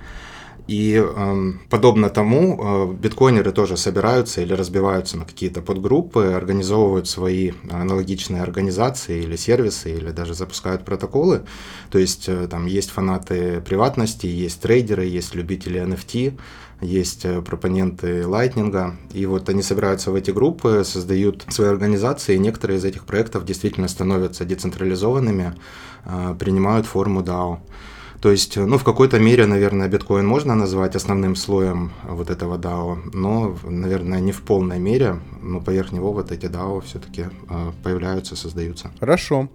И 0.71 1.05
э, 1.05 1.53
подобно 1.69 2.11
тому, 2.11 2.93
э, 2.93 2.95
биткоинеры 2.95 3.51
тоже 3.51 3.77
собираются 3.77 4.41
или 4.41 4.53
разбиваются 4.53 5.17
на 5.17 5.25
какие-то 5.25 5.63
подгруппы, 5.63 6.27
организовывают 6.27 7.09
свои 7.09 7.51
аналогичные 7.69 8.41
организации 8.41 9.25
или 9.25 9.35
сервисы, 9.35 9.91
или 9.91 10.13
даже 10.13 10.35
запускают 10.35 10.85
протоколы. 10.85 11.43
То 11.91 11.99
есть 11.99 12.29
э, 12.29 12.47
там 12.47 12.67
есть 12.67 12.91
фанаты 12.91 13.61
приватности, 13.61 14.27
есть 14.27 14.61
трейдеры, 14.61 15.07
есть 15.07 15.35
любители 15.35 15.83
NFT, 15.83 16.39
есть 16.83 17.25
э, 17.25 17.43
пропоненты 17.43 18.25
лайтнинга. 18.25 18.97
И 19.13 19.27
вот 19.27 19.49
они 19.49 19.63
собираются 19.63 20.13
в 20.13 20.15
эти 20.15 20.31
группы, 20.31 20.85
создают 20.85 21.47
свои 21.49 21.69
организации, 21.69 22.37
и 22.37 22.39
некоторые 22.39 22.79
из 22.79 22.85
этих 22.85 23.07
проектов 23.07 23.45
действительно 23.45 23.89
становятся 23.89 24.45
децентрализованными, 24.45 25.57
э, 26.05 26.37
принимают 26.39 26.87
форму 26.87 27.23
DAO. 27.23 27.59
То 28.21 28.31
есть, 28.31 28.57
ну, 28.59 28.77
в 28.77 28.85
какой-то 28.85 29.19
мере, 29.19 29.47
наверное, 29.47 29.89
биткоин 29.89 30.27
можно 30.27 30.55
назвать 30.55 30.95
основным 30.95 31.35
слоем 31.35 31.91
вот 32.07 32.29
этого 32.29 32.59
DAO, 32.59 32.99
но, 33.15 33.57
наверное, 33.65 34.21
не 34.21 34.33
в 34.33 34.43
полной 34.43 34.79
мере, 34.79 35.17
но 35.41 35.61
поверх 35.61 35.93
него 35.93 36.13
вот 36.13 36.31
эти 36.31 36.45
DAO 36.45 36.83
все-таки 36.83 37.27
а, 37.49 37.73
появляются, 37.83 38.37
создаются. 38.37 38.91
Хорошо. 39.01 39.49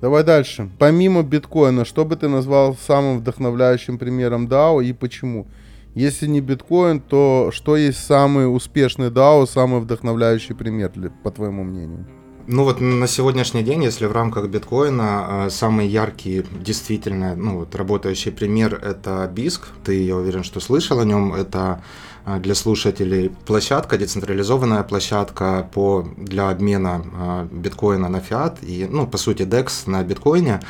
Давай 0.00 0.22
дальше. 0.22 0.70
Помимо 0.78 1.22
биткоина, 1.22 1.84
что 1.84 2.04
бы 2.04 2.14
ты 2.14 2.28
назвал 2.28 2.76
самым 2.86 3.18
вдохновляющим 3.18 3.98
примером 3.98 4.46
DAO 4.46 4.84
и 4.84 4.92
почему? 4.92 5.48
Если 5.94 6.28
не 6.28 6.40
биткоин, 6.40 7.00
то 7.00 7.50
что 7.52 7.76
есть 7.76 7.98
самый 7.98 8.44
успешный 8.44 9.10
DAO, 9.10 9.46
самый 9.46 9.80
вдохновляющий 9.80 10.54
пример, 10.54 10.92
по 11.24 11.30
твоему 11.32 11.64
мнению? 11.64 12.06
Ну 12.46 12.64
вот 12.64 12.80
на 12.80 13.06
сегодняшний 13.06 13.62
день, 13.62 13.84
если 13.84 14.06
в 14.06 14.12
рамках 14.12 14.48
биткоина, 14.48 15.46
э, 15.46 15.50
самый 15.50 15.86
яркий, 15.86 16.44
действительно, 16.60 17.36
ну 17.36 17.58
вот 17.58 17.74
работающий 17.76 18.32
пример 18.32 18.74
это 18.74 19.30
BISC. 19.32 19.60
Ты, 19.84 20.02
я 20.02 20.16
уверен, 20.16 20.42
что 20.42 20.58
слышал 20.58 20.98
о 20.98 21.04
нем. 21.04 21.34
Это 21.34 21.84
э, 22.26 22.40
для 22.40 22.56
слушателей 22.56 23.30
площадка, 23.46 23.96
децентрализованная 23.96 24.82
площадка 24.82 25.68
по, 25.72 26.04
для 26.16 26.50
обмена 26.50 27.04
э, 27.14 27.48
биткоина 27.52 28.08
на 28.08 28.18
фиат 28.18 28.58
и, 28.62 28.88
ну, 28.90 29.06
по 29.06 29.18
сути, 29.18 29.42
DEX 29.42 29.88
на 29.88 30.02
биткоине. 30.02 30.60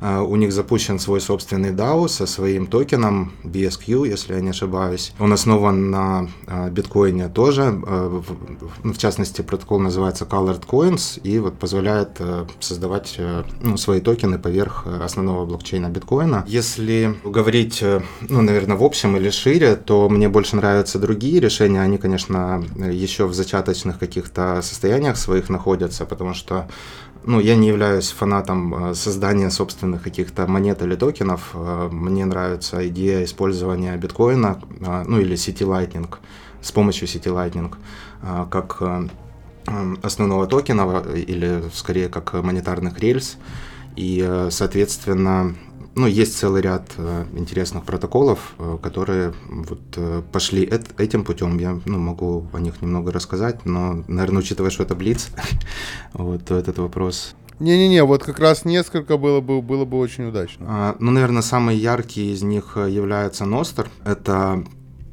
А, 0.00 0.22
у 0.22 0.36
них 0.36 0.52
запущен 0.52 0.98
свой 0.98 1.20
собственный 1.20 1.72
DAO 1.72 2.08
со 2.08 2.26
своим 2.26 2.66
токеном 2.66 3.32
BSQ, 3.44 4.08
если 4.08 4.34
я 4.34 4.40
не 4.40 4.50
ошибаюсь. 4.50 5.12
Он 5.18 5.32
основан 5.32 5.90
на 5.90 6.28
а, 6.46 6.70
биткоине 6.70 7.28
тоже. 7.28 7.62
А, 7.86 8.22
в 8.82 8.98
частности, 8.98 9.42
протокол 9.42 9.78
называется 9.78 10.24
Colored 10.24 10.66
Coins 10.66 11.20
и 11.22 11.38
вот 11.38 11.58
позволяет 11.58 12.20
создавать 12.60 13.18
ну, 13.60 13.76
свои 13.76 14.00
токены 14.00 14.38
поверх 14.38 14.86
основного 14.86 15.44
блокчейна 15.44 15.88
биткоина. 15.88 16.44
Если 16.46 17.14
говорить, 17.24 17.82
ну, 18.28 18.42
наверное, 18.42 18.76
в 18.76 18.84
общем 18.84 19.16
или 19.16 19.30
шире, 19.30 19.76
то 19.76 20.08
мне 20.08 20.28
больше 20.28 20.56
нравятся 20.56 20.98
другие 20.98 21.40
решения. 21.40 21.80
Они, 21.80 21.98
конечно, 21.98 22.64
еще 22.76 23.26
в 23.26 23.34
зачаточных 23.34 23.98
каких-то 23.98 24.60
состояниях 24.62 25.16
своих 25.16 25.48
находятся, 25.48 26.06
потому 26.06 26.34
что 26.34 26.68
ну, 27.24 27.40
я 27.40 27.56
не 27.56 27.68
являюсь 27.68 28.10
фанатом 28.10 28.90
э, 28.90 28.94
создания 28.94 29.50
собственных 29.50 30.02
каких-то 30.02 30.46
монет 30.46 30.82
или 30.82 30.96
токенов. 30.96 31.50
Э, 31.54 31.88
мне 31.90 32.24
нравится 32.24 32.86
идея 32.88 33.24
использования 33.24 33.96
биткоина, 33.96 34.60
э, 34.80 35.04
ну 35.06 35.20
или 35.20 35.36
сети 35.36 35.64
Lightning, 35.64 36.08
с 36.62 36.72
помощью 36.72 37.08
сети 37.08 37.28
Lightning, 37.28 37.74
как 38.50 38.82
основного 40.02 40.46
токена 40.46 41.02
или 41.14 41.62
скорее 41.72 42.08
как 42.08 42.34
монетарных 42.34 42.98
рельс. 42.98 43.36
И, 43.96 44.46
соответственно, 44.50 45.54
ну, 46.00 46.06
есть 46.06 46.38
целый 46.38 46.62
ряд 46.62 46.90
э, 46.96 47.26
интересных 47.34 47.84
протоколов, 47.84 48.54
э, 48.58 48.78
которые 48.82 49.34
вот 49.46 49.80
э, 49.96 50.22
пошли 50.32 50.64
эт- 50.64 50.94
этим 50.98 51.24
путем. 51.24 51.58
Я 51.58 51.78
ну, 51.84 51.98
могу 51.98 52.46
о 52.54 52.58
них 52.58 52.80
немного 52.80 53.12
рассказать, 53.12 53.66
но, 53.66 54.02
наверное, 54.08 54.40
учитывая, 54.40 54.70
что 54.70 54.84
это 54.84 54.94
Блиц, 54.94 55.28
вот 56.14 56.44
то 56.46 56.56
этот 56.56 56.78
вопрос 56.78 57.34
не-не-не, 57.58 58.04
вот 58.04 58.24
как 58.24 58.38
раз 58.38 58.64
несколько 58.64 59.18
было 59.18 59.42
бы, 59.42 59.60
было 59.60 59.84
бы 59.84 59.98
очень 59.98 60.24
удачно. 60.24 60.66
А, 60.66 60.96
ну, 60.98 61.10
наверное, 61.10 61.42
самый 61.42 61.76
яркий 61.76 62.32
из 62.32 62.42
них 62.42 62.78
является 62.78 63.44
Ностер. 63.44 63.90
Это 64.02 64.64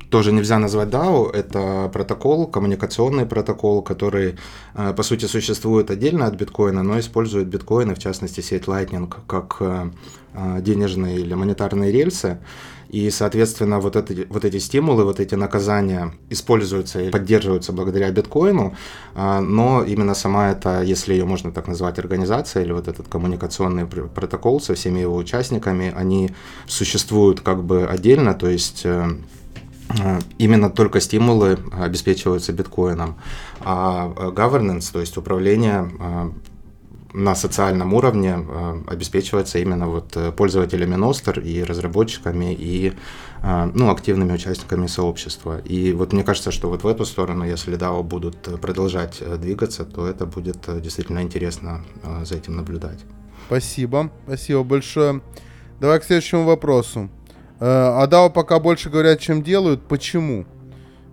тоже 0.09 0.31
нельзя 0.31 0.57
назвать 0.57 0.87
DAO, 0.87 1.29
это 1.29 1.89
протокол, 1.91 2.47
коммуникационный 2.47 3.25
протокол, 3.25 3.81
который, 3.81 4.37
по 4.73 5.03
сути, 5.03 5.25
существует 5.25 5.91
отдельно 5.91 6.27
от 6.27 6.35
биткоина, 6.35 6.83
но 6.83 6.97
использует 6.97 7.47
биткоины, 7.47 7.93
в 7.93 7.99
частности, 7.99 8.39
сеть 8.39 8.63
Lightning, 8.63 9.13
как 9.27 9.61
денежные 10.61 11.19
или 11.19 11.33
монетарные 11.33 11.91
рельсы. 11.91 12.39
И, 12.89 13.09
соответственно, 13.09 13.79
вот, 13.79 13.95
это, 13.95 14.13
вот 14.29 14.45
эти 14.45 14.59
стимулы, 14.59 15.03
вот 15.03 15.19
эти 15.19 15.35
наказания 15.35 16.13
используются 16.29 17.01
и 17.01 17.09
поддерживаются 17.09 17.73
благодаря 17.73 18.09
биткоину, 18.11 18.75
а, 19.13 19.41
но 19.41 19.83
именно 19.83 20.13
сама 20.13 20.51
эта, 20.51 20.81
если 20.83 21.13
ее 21.13 21.25
можно 21.25 21.51
так 21.51 21.67
назвать, 21.67 21.99
организация 21.99 22.63
или 22.63 22.71
вот 22.71 22.87
этот 22.87 23.07
коммуникационный 23.09 23.85
протокол 23.85 24.61
со 24.61 24.73
всеми 24.73 24.99
его 24.99 25.17
участниками, 25.17 25.93
они 25.95 26.31
существуют 26.65 27.41
как 27.41 27.63
бы 27.63 27.85
отдельно, 27.85 28.33
то 28.33 28.47
есть 28.47 28.83
э, 28.85 29.09
именно 30.37 30.69
только 30.69 31.01
стимулы 31.01 31.59
обеспечиваются 31.77 32.53
биткоином, 32.53 33.17
а 33.59 34.13
governance, 34.33 34.91
то 34.93 35.01
есть 35.01 35.17
управление 35.17 35.91
на 37.13 37.35
социальном 37.35 37.93
уровне 37.93 38.37
обеспечивается 38.87 39.59
именно 39.59 39.87
вот 39.87 40.17
пользователями 40.35 40.95
Nostr 40.95 41.41
и 41.41 41.63
разработчиками 41.63 42.53
и 42.53 42.93
ну, 43.41 43.89
активными 43.91 44.33
участниками 44.33 44.87
сообщества. 44.87 45.59
И 45.59 45.93
вот 45.93 46.13
мне 46.13 46.23
кажется, 46.23 46.51
что 46.51 46.69
вот 46.69 46.83
в 46.83 46.87
эту 46.87 47.05
сторону, 47.05 47.45
если 47.45 47.77
DAO 47.77 48.03
будут 48.03 48.37
продолжать 48.61 49.21
двигаться, 49.39 49.85
то 49.85 50.07
это 50.07 50.25
будет 50.25 50.67
действительно 50.81 51.21
интересно 51.21 51.83
за 52.23 52.35
этим 52.35 52.55
наблюдать. 52.55 52.99
Спасибо, 53.47 54.11
спасибо 54.25 54.63
большое. 54.63 55.21
Давай 55.79 55.99
к 55.99 56.03
следующему 56.03 56.43
вопросу. 56.43 57.09
А 57.59 58.05
DAO 58.07 58.29
пока 58.29 58.59
больше 58.59 58.89
говорят, 58.89 59.19
чем 59.19 59.41
делают. 59.41 59.87
Почему? 59.87 60.45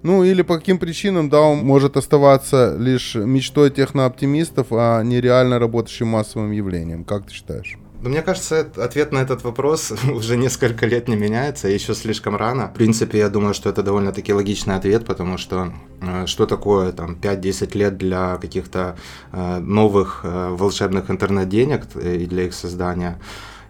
Ну 0.04 0.22
или 0.22 0.42
по 0.42 0.58
каким 0.58 0.78
причинам 0.78 1.30
DAO 1.30 1.54
может 1.54 1.96
оставаться 1.96 2.76
лишь 2.78 3.14
мечтой 3.14 3.70
технооптимистов, 3.70 4.66
а 4.70 5.02
не 5.02 5.18
реально 5.18 5.58
работающим 5.58 6.08
массовым 6.08 6.52
явлением? 6.52 7.04
Как 7.04 7.26
ты 7.26 7.32
считаешь? 7.32 7.78
Ну, 8.02 8.10
мне 8.10 8.20
кажется, 8.20 8.70
ответ 8.76 9.12
на 9.12 9.20
этот 9.20 9.44
вопрос 9.44 9.94
уже 10.12 10.36
несколько 10.36 10.84
лет 10.84 11.08
не 11.08 11.16
меняется, 11.16 11.68
еще 11.68 11.94
слишком 11.94 12.36
рано. 12.36 12.66
В 12.66 12.74
принципе, 12.74 13.16
я 13.16 13.30
думаю, 13.30 13.54
что 13.54 13.70
это 13.70 13.82
довольно-таки 13.82 14.34
логичный 14.34 14.74
ответ, 14.74 15.06
потому 15.06 15.38
что 15.38 15.72
э, 16.02 16.26
что 16.26 16.44
такое 16.44 16.92
там 16.92 17.16
5-10 17.18 17.78
лет 17.78 17.96
для 17.96 18.36
каких-то 18.36 18.96
э, 19.32 19.58
новых 19.60 20.20
э, 20.22 20.48
волшебных 20.50 21.10
интернет-денег 21.10 21.86
и 21.96 22.26
для 22.26 22.44
их 22.44 22.52
создания? 22.52 23.18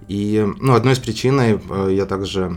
И 0.08 0.44
ну, 0.60 0.74
одной 0.74 0.94
из 0.94 0.98
причин 0.98 1.40
я 1.88 2.04
также 2.04 2.56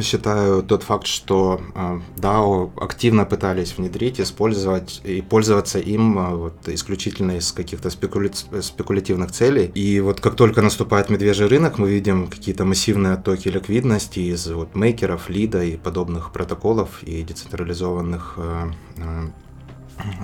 считаю 0.00 0.62
тот 0.62 0.82
факт, 0.82 1.06
что 1.06 1.60
э, 1.74 2.00
DAO 2.16 2.70
активно 2.80 3.24
пытались 3.24 3.76
внедрить, 3.76 4.20
использовать 4.20 5.00
и 5.04 5.20
пользоваться 5.20 5.78
им 5.78 6.18
э, 6.18 6.34
вот, 6.34 6.68
исключительно 6.68 7.32
из 7.32 7.52
каких-то 7.52 7.90
спекуля... 7.90 8.30
спекулятивных 8.32 9.32
целей. 9.32 9.70
И 9.74 10.00
вот 10.00 10.20
как 10.20 10.34
только 10.36 10.62
наступает 10.62 11.10
медвежий 11.10 11.46
рынок, 11.46 11.78
мы 11.78 11.90
видим 11.90 12.28
какие-то 12.28 12.64
массивные 12.64 13.14
оттоки 13.14 13.48
ликвидности 13.48 14.20
из 14.20 14.46
вот, 14.46 14.74
мейкеров, 14.74 15.28
лида 15.28 15.62
и 15.62 15.76
подобных 15.76 16.32
протоколов 16.32 17.02
и 17.02 17.22
децентрализованных 17.22 18.34
э, 18.36 18.70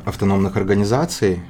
автономных 0.05 0.57
организаций. 0.57 1.41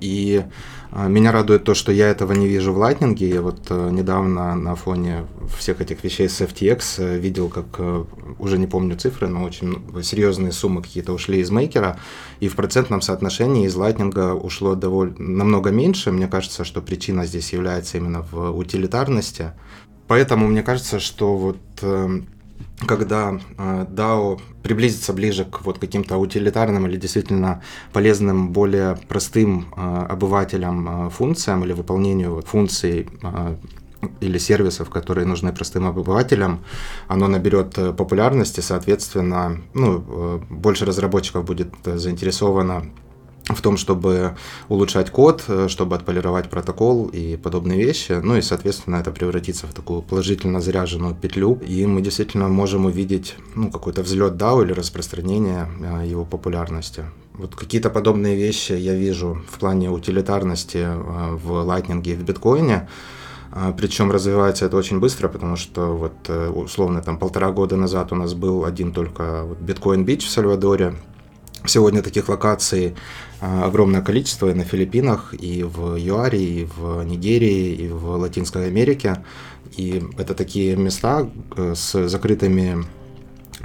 И 0.00 0.44
а, 0.90 1.06
меня 1.08 1.32
радует 1.32 1.64
то, 1.64 1.74
что 1.74 1.92
я 1.92 2.08
этого 2.08 2.32
не 2.32 2.48
вижу 2.48 2.72
в 2.72 2.78
Lightning. 2.78 3.14
Я 3.22 3.42
вот 3.42 3.66
э, 3.68 3.90
недавно 3.90 4.54
на 4.54 4.74
фоне 4.74 5.26
всех 5.56 5.80
этих 5.82 6.02
вещей 6.02 6.28
с 6.28 6.40
FTX 6.40 6.80
э, 6.98 7.18
видел, 7.18 7.48
как, 7.48 7.66
э, 7.78 8.04
уже 8.38 8.58
не 8.58 8.66
помню 8.66 8.96
цифры, 8.96 9.28
но 9.28 9.44
очень 9.44 10.02
серьезные 10.02 10.52
суммы 10.52 10.82
какие-то 10.82 11.12
ушли 11.12 11.40
из 11.40 11.50
мейкера, 11.50 11.98
и 12.40 12.48
в 12.48 12.56
процентном 12.56 13.02
соотношении 13.02 13.66
из 13.66 13.76
Lightning 13.76 14.32
ушло 14.32 14.74
довольно 14.74 15.14
намного 15.18 15.70
меньше. 15.70 16.10
Мне 16.10 16.26
кажется, 16.26 16.64
что 16.64 16.80
причина 16.80 17.26
здесь 17.26 17.52
является 17.52 17.98
именно 17.98 18.22
в 18.22 18.56
утилитарности. 18.56 19.52
Поэтому 20.06 20.48
мне 20.48 20.62
кажется, 20.62 21.00
что 21.00 21.36
вот 21.36 21.58
когда 22.86 23.40
э, 23.56 23.86
DAO 23.88 24.40
приблизится 24.62 25.12
ближе 25.12 25.44
к 25.44 25.64
вот 25.64 25.78
каким-то 25.78 26.16
утилитарным 26.16 26.86
или 26.86 26.96
действительно 26.96 27.62
полезным, 27.92 28.52
более 28.52 28.96
простым 29.08 29.72
э, 29.76 30.06
обывателям 30.08 31.06
э, 31.06 31.10
функциям 31.10 31.64
или 31.64 31.72
выполнению 31.72 32.42
функций 32.42 33.08
или 34.20 34.38
сервисов, 34.38 34.90
которые 34.90 35.26
нужны 35.26 35.52
простым 35.52 35.86
обывателям, 35.86 36.60
оно 37.08 37.26
наберет 37.26 37.74
популярности, 37.96 38.60
соответственно, 38.60 39.60
ну, 39.74 40.40
больше 40.48 40.84
разработчиков 40.84 41.44
будет 41.44 41.74
заинтересовано 41.84 42.84
в 43.54 43.62
том, 43.62 43.76
чтобы 43.76 44.36
улучшать 44.68 45.10
код, 45.10 45.44
э, 45.48 45.68
чтобы 45.68 45.96
отполировать 45.96 46.50
протокол 46.50 47.06
и 47.06 47.36
подобные 47.36 47.82
вещи. 47.82 48.20
Ну 48.22 48.36
и, 48.36 48.42
соответственно, 48.42 48.96
это 48.96 49.10
превратится 49.10 49.66
в 49.66 49.72
такую 49.72 50.02
положительно 50.02 50.60
заряженную 50.60 51.14
петлю, 51.14 51.58
и 51.66 51.86
мы 51.86 52.02
действительно 52.02 52.48
можем 52.48 52.86
увидеть 52.86 53.36
ну, 53.54 53.70
какой-то 53.70 54.02
взлет 54.02 54.34
DAO 54.34 54.64
или 54.64 54.72
распространение 54.72 55.68
э, 55.80 56.06
его 56.06 56.24
популярности. 56.24 57.04
Вот 57.34 57.54
какие-то 57.54 57.88
подобные 57.88 58.36
вещи 58.36 58.72
я 58.72 58.94
вижу 58.94 59.40
в 59.48 59.58
плане 59.58 59.90
утилитарности 59.90 60.78
э, 60.78 61.36
в 61.36 61.52
Lightning 61.66 62.02
и 62.04 62.14
в 62.14 62.22
биткоине. 62.24 62.88
Причем 63.78 64.10
развивается 64.12 64.66
это 64.66 64.76
очень 64.76 65.00
быстро, 65.00 65.26
потому 65.28 65.56
что 65.56 65.96
вот 65.96 66.28
условно 66.54 67.00
там 67.00 67.18
полтора 67.18 67.50
года 67.50 67.76
назад 67.76 68.12
у 68.12 68.14
нас 68.14 68.34
был 68.34 68.66
один 68.66 68.92
только 68.92 69.44
вот 69.44 69.58
биткоин 69.58 70.04
бич 70.04 70.26
в 70.26 70.30
Сальвадоре, 70.30 70.94
Сегодня 71.66 72.02
таких 72.02 72.28
локаций 72.28 72.94
а, 73.40 73.66
огромное 73.66 74.00
количество 74.00 74.50
и 74.50 74.54
на 74.54 74.64
Филиппинах, 74.64 75.34
и 75.38 75.62
в 75.62 75.96
ЮАРе, 75.96 76.42
и 76.42 76.64
в 76.64 77.02
Нигерии, 77.04 77.74
и 77.74 77.88
в 77.88 78.16
Латинской 78.16 78.66
Америке. 78.66 79.24
И 79.76 80.02
это 80.16 80.34
такие 80.34 80.76
места 80.76 81.28
э, 81.56 81.74
с 81.76 82.08
закрытыми 82.08 82.84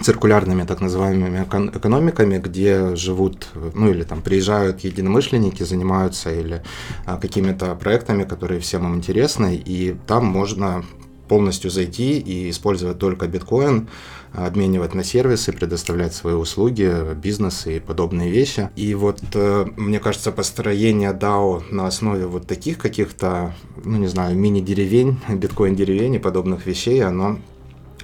циркулярными 0.02 0.64
так 0.64 0.82
называемыми 0.82 1.46
экономиками, 1.78 2.40
где 2.40 2.96
живут, 2.96 3.48
ну 3.76 3.92
или 3.92 4.04
там 4.04 4.22
приезжают 4.22 4.82
единомышленники, 4.82 5.64
занимаются 5.64 6.32
или 6.32 6.64
а, 7.06 7.18
какими-то 7.18 7.76
проектами, 7.76 8.24
которые 8.24 8.60
всем 8.60 8.86
им 8.86 8.96
интересны, 8.96 9.56
и 9.56 9.96
там 10.08 10.26
можно 10.26 10.84
полностью 11.34 11.72
зайти 11.72 12.20
и 12.20 12.52
использовать 12.52 13.00
только 13.00 13.28
биткоин, 13.28 13.90
обменивать 14.34 14.94
на 14.94 15.04
сервисы, 15.04 15.52
предоставлять 15.52 16.14
свои 16.14 16.36
услуги, 16.36 16.94
бизнесы 17.16 17.78
и 17.78 17.80
подобные 17.80 18.30
вещи. 18.30 18.70
И 18.76 18.94
вот, 18.94 19.20
э, 19.34 19.66
мне 19.76 20.00
кажется, 20.00 20.32
построение 20.32 21.12
DAO 21.12 21.64
на 21.72 21.88
основе 21.88 22.28
вот 22.28 22.46
таких 22.46 22.78
каких-то, 22.78 23.56
ну 23.84 23.98
не 23.98 24.06
знаю, 24.06 24.38
мини-деревень, 24.38 25.22
биткоин-деревень 25.28 26.14
и 26.14 26.20
подобных 26.20 26.68
вещей, 26.68 27.04
оно 27.04 27.40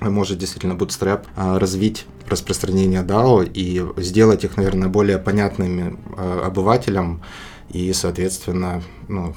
может 0.02 0.40
действительно 0.40 0.74
bootstrap 0.74 1.26
э, 1.36 1.60
развить 1.60 2.08
распространение 2.28 3.04
DAO 3.04 3.48
и 3.48 3.86
сделать 4.02 4.44
их, 4.44 4.58
наверное, 4.58 4.88
более 4.88 5.20
понятными 5.20 6.00
э, 6.18 6.42
обывателям 6.46 7.22
и, 7.70 7.94
соответственно, 7.94 8.82
ну, 9.08 9.36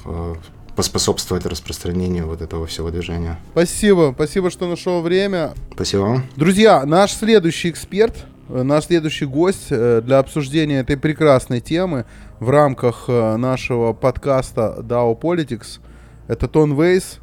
поспособствовать 0.75 1.45
распространению 1.45 2.27
вот 2.27 2.41
этого 2.41 2.65
всего 2.65 2.89
движения. 2.89 3.39
Спасибо, 3.51 4.11
спасибо, 4.15 4.49
что 4.49 4.67
нашел 4.67 5.01
время. 5.01 5.53
Спасибо 5.73 6.23
Друзья, 6.35 6.83
наш 6.85 7.13
следующий 7.13 7.69
эксперт, 7.69 8.25
э, 8.49 8.63
наш 8.63 8.85
следующий 8.85 9.25
гость 9.25 9.67
э, 9.69 10.01
для 10.03 10.19
обсуждения 10.19 10.79
этой 10.79 10.97
прекрасной 10.97 11.61
темы 11.61 12.05
в 12.39 12.49
рамках 12.49 13.05
э, 13.07 13.37
нашего 13.37 13.93
подкаста 13.93 14.77
DAO 14.79 15.19
Politics, 15.19 15.79
это 16.27 16.47
Тон 16.47 16.79
Вейс. 16.79 17.19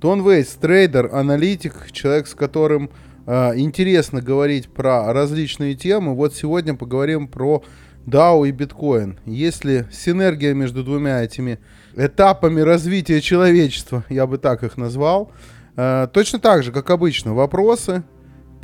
Тон 0.00 0.28
Вейс, 0.28 0.48
трейдер, 0.60 1.10
аналитик, 1.12 1.90
человек, 1.90 2.26
с 2.26 2.34
которым 2.34 2.90
интересно 3.26 4.22
говорить 4.22 4.68
про 4.68 5.12
различные 5.12 5.74
темы. 5.74 6.14
Вот 6.14 6.36
сегодня 6.36 6.74
поговорим 6.74 7.26
про 7.26 7.64
DAO 8.06 8.48
и 8.48 8.52
биткоин. 8.52 9.18
Есть 9.26 9.64
ли 9.64 9.84
синергия 9.90 10.54
между 10.54 10.84
двумя 10.84 11.22
этими 11.22 11.58
этапами 11.96 12.60
развития 12.60 13.20
человечества, 13.20 14.04
я 14.08 14.26
бы 14.26 14.38
так 14.38 14.62
их 14.62 14.76
назвал. 14.76 15.32
Э, 15.76 16.06
точно 16.12 16.38
так 16.38 16.62
же, 16.62 16.72
как 16.72 16.90
обычно, 16.90 17.34
вопросы. 17.34 18.02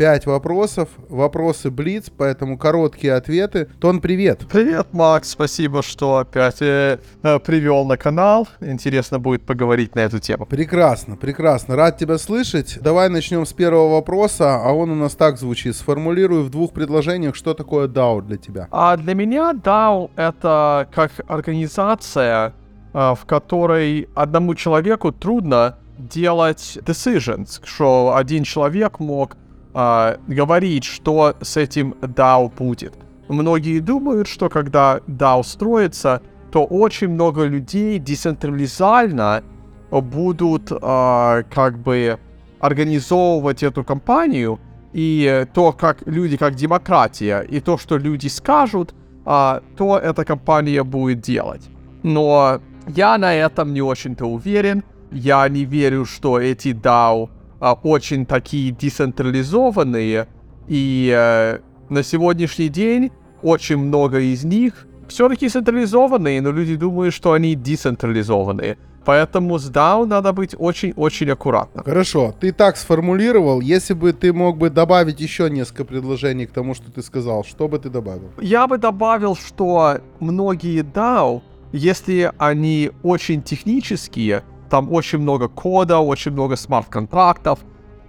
Пять 0.03 0.27
вопросов, 0.27 0.89
вопросы 1.09 1.71
Блиц, 1.71 2.11
поэтому 2.11 2.59
короткие 2.59 3.15
ответы. 3.15 3.69
Тон, 3.79 4.01
привет. 4.01 4.41
Привет, 4.51 4.89
Макс, 4.91 5.29
спасибо, 5.29 5.81
что 5.85 6.17
опять 6.17 6.61
э, 6.61 6.99
э, 7.23 7.39
привел 7.39 7.85
на 7.85 7.97
канал. 7.97 8.49
Интересно 8.61 9.21
будет 9.21 9.47
поговорить 9.47 9.95
на 9.95 10.01
эту 10.01 10.19
тему. 10.19 10.45
Прекрасно, 10.45 11.15
прекрасно. 11.15 11.77
Рад 11.77 11.99
тебя 11.99 12.19
слышать. 12.19 12.81
Давай 12.81 13.11
начнем 13.11 13.47
с 13.47 13.53
первого 13.53 13.93
вопроса, 13.93 14.57
а 14.57 14.73
он 14.73 14.91
у 14.91 14.97
нас 14.97 15.15
так 15.15 15.39
звучит. 15.39 15.77
Сформулирую 15.77 16.43
в 16.43 16.51
двух 16.51 16.73
предложениях, 16.73 17.37
что 17.37 17.55
такое 17.55 17.87
DAO 17.87 18.23
для 18.23 18.39
тебя. 18.39 18.67
А 18.73 18.97
для 18.97 19.15
меня 19.15 19.53
DAO 19.53 20.11
это 20.17 20.89
как 20.93 21.13
организация, 21.29 22.55
а, 22.93 23.15
в 23.15 23.25
которой 23.25 24.09
одному 24.17 24.57
человеку 24.57 25.13
трудно 25.13 25.79
делать 25.97 26.77
decisions, 26.85 27.61
что 27.65 28.15
один 28.17 28.43
человек 28.43 28.99
мог 28.99 29.37
э, 29.75 30.17
говорить, 30.27 30.85
что 30.85 31.35
с 31.41 31.57
этим 31.57 31.95
DAO 32.01 32.51
будет. 32.55 32.95
Многие 33.29 33.81
думают, 33.81 34.29
что 34.29 34.49
когда 34.49 35.01
DAO 35.07 35.43
строится, 35.43 36.21
то 36.51 36.65
очень 36.65 37.09
много 37.09 37.45
людей 37.45 37.99
децентрализально 37.99 39.43
будут 39.91 40.71
э, 40.71 41.43
как 41.51 41.79
бы 41.79 42.19
организовывать 42.61 43.63
эту 43.63 43.85
компанию, 43.85 44.59
и 44.93 45.47
то, 45.55 45.73
как 45.73 46.07
люди, 46.07 46.37
как 46.37 46.55
демократия, 46.55 47.41
и 47.41 47.61
то, 47.61 47.79
что 47.79 47.97
люди 47.97 48.29
скажут, 48.29 48.95
э, 49.27 49.61
то 49.77 49.99
эта 49.99 50.25
компания 50.25 50.83
будет 50.83 51.21
делать. 51.21 51.69
Но 52.03 52.61
я 52.89 53.19
на 53.19 53.35
этом 53.35 53.73
не 53.73 53.83
очень-то 53.83 54.27
уверен. 54.27 54.83
Я 55.11 55.49
не 55.49 55.65
верю, 55.65 56.05
что 56.05 56.39
эти 56.39 56.69
DAO 56.69 57.29
а, 57.63 57.75
очень 57.75 58.27
такие 58.27 58.73
децентрализованные. 58.73 60.27
И 60.67 61.15
э, 61.17 61.59
на 61.89 62.03
сегодняшний 62.03 62.69
день 62.69 63.13
очень 63.41 63.77
много 63.77 64.19
из 64.19 64.43
них 64.43 64.89
все-таки 65.07 65.49
централизованные, 65.49 66.41
но 66.41 66.51
люди 66.51 66.75
думают, 66.75 67.15
что 67.15 67.33
они 67.33 67.55
децентрализованные. 67.55 68.79
Поэтому 69.05 69.59
с 69.59 69.71
DAO 69.71 70.07
надо 70.07 70.33
быть 70.33 70.57
очень-очень 70.59 71.31
аккуратно. 71.31 71.85
Хорошо, 71.85 72.35
ты 72.41 72.53
так 72.53 72.77
сформулировал. 72.77 73.61
Если 73.61 73.95
бы 73.95 74.13
ты 74.13 74.33
мог 74.33 74.59
бы 74.59 74.69
добавить 74.69 75.21
еще 75.21 75.49
несколько 75.49 75.85
предложений 75.85 76.47
к 76.47 76.51
тому, 76.51 76.75
что 76.75 76.91
ты 76.91 77.01
сказал, 77.01 77.45
что 77.45 77.69
бы 77.69 77.79
ты 77.79 77.91
добавил? 77.91 78.31
Я 78.41 78.67
бы 78.67 78.79
добавил, 78.79 79.37
что 79.37 80.01
многие 80.19 80.83
DAO, 80.83 81.43
если 81.73 82.33
они 82.39 82.91
очень 83.05 83.43
технические, 83.43 84.43
там 84.73 84.91
очень 84.91 85.19
много 85.19 85.49
кода, 85.49 85.99
очень 85.99 86.33
много 86.33 86.57
смарт-контрактов, 86.57 87.59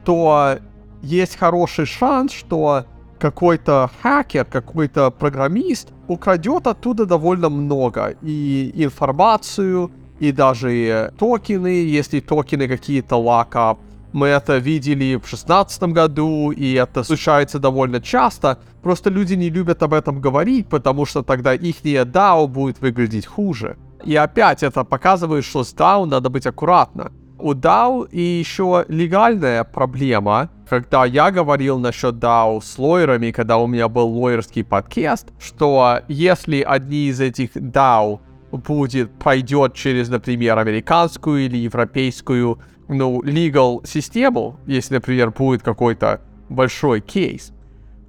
то 0.06 0.58
есть 1.02 1.38
хороший 1.38 1.86
шанс, 1.86 2.32
что 2.32 2.86
какой-то 3.20 3.90
хакер, 4.02 4.46
какой-то 4.46 5.12
программист 5.12 5.90
украдет 6.08 6.68
оттуда 6.68 7.06
довольно 7.06 7.50
много. 7.50 8.16
И 8.22 8.72
информацию, 8.76 9.92
и 10.20 10.32
даже 10.32 11.12
токены, 11.18 12.00
если 12.00 12.22
токены 12.22 12.70
какие-то 12.70 13.18
лака. 13.18 13.76
Мы 14.14 14.28
это 14.28 14.58
видели 14.58 15.16
в 15.16 15.28
2016 15.28 15.84
году, 15.84 16.52
и 16.52 16.74
это 16.76 17.04
случается 17.04 17.60
довольно 17.60 18.00
часто. 18.00 18.58
Просто 18.82 19.10
люди 19.10 19.34
не 19.34 19.50
любят 19.50 19.84
об 19.84 19.94
этом 19.94 20.22
говорить, 20.22 20.68
потому 20.70 21.06
что 21.06 21.24
тогда 21.24 21.54
их 21.54 21.84
DAO 21.84 22.48
будет 22.48 22.80
выглядеть 22.80 23.26
хуже. 23.26 23.76
И 24.04 24.16
опять 24.16 24.64
это 24.64 24.84
показывает, 24.84 25.46
что 25.46 25.64
с 25.64 25.74
DAO 25.74 26.06
надо 26.06 26.30
быть 26.30 26.46
аккуратно. 26.46 27.12
У 27.40 27.54
DAO 27.54 28.08
и 28.10 28.22
еще 28.22 28.86
легальная 28.88 29.64
проблема. 29.64 30.50
Когда 30.70 31.06
я 31.06 31.32
говорил 31.32 31.80
насчет 31.80 32.16
DAO 32.16 32.62
с 32.62 32.78
лойерами, 32.78 33.32
когда 33.32 33.58
у 33.58 33.68
меня 33.68 33.88
был 33.90 34.08
лойерский 34.08 34.64
подкаст, 34.64 35.32
что 35.40 36.00
если 36.08 36.62
одни 36.62 37.08
из 37.08 37.20
этих 37.20 37.56
DAO 37.56 38.20
будет, 38.52 39.12
пройдет 39.20 39.74
через, 39.74 40.10
например, 40.10 40.58
американскую 40.58 41.46
или 41.46 41.58
европейскую, 41.58 42.60
ну, 42.88 43.22
legal 43.22 43.86
систему, 43.86 44.60
если, 44.66 44.96
например, 44.96 45.32
будет 45.32 45.64
какой-то 45.64 46.22
большой 46.50 47.02
кейс, 47.02 47.52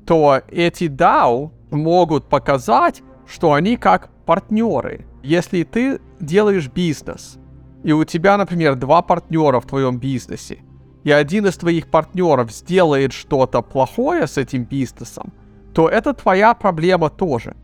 то 0.07 0.43
эти 0.49 0.85
DAO 0.85 1.51
могут 1.71 2.29
показать, 2.29 3.03
что 3.27 3.53
они 3.53 3.77
как 3.77 4.11
партнеры. 4.27 5.07
Если 5.25 5.63
ты 5.63 6.03
делаешь 6.21 6.69
бизнес, 6.69 7.39
и 7.83 7.93
у 7.93 8.05
тебя, 8.05 8.37
например, 8.37 8.75
два 8.75 9.01
партнера 9.01 9.59
в 9.59 9.67
твоем 9.67 9.97
бизнесе, 9.97 10.59
и 11.03 11.11
один 11.11 11.47
из 11.47 11.57
твоих 11.57 11.91
партнеров 11.91 12.53
сделает 12.53 13.15
что-то 13.15 13.63
плохое 13.63 14.27
с 14.27 14.37
этим 14.37 14.65
бизнесом, 14.65 15.33
то 15.73 15.89
это 15.89 16.13
твоя 16.13 16.53
проблема 16.53 17.09
тоже. 17.09 17.57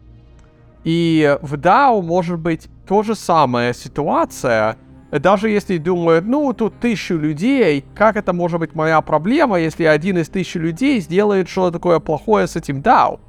И 0.85 1.37
в 1.43 1.57
DAO 1.57 2.01
может 2.01 2.39
быть 2.39 2.69
то 2.89 3.03
же 3.03 3.15
самая 3.15 3.75
ситуация, 3.75 4.79
даже 5.11 5.51
если 5.51 5.77
думают, 5.77 6.25
ну, 6.25 6.55
тут 6.55 6.81
тысячу 6.81 7.19
людей, 7.19 7.85
как 7.95 8.17
это 8.17 8.33
может 8.33 8.59
быть 8.59 8.75
моя 8.75 9.03
проблема, 9.03 9.61
если 9.61 9.85
один 9.85 10.17
из 10.17 10.31
тысячи 10.31 10.57
людей 10.57 10.99
сделает 11.01 11.47
что-то 11.47 11.73
такое 11.73 11.99
плохое 11.99 12.47
с 12.47 12.57
этим 12.57 12.81
DAO? 12.81 13.21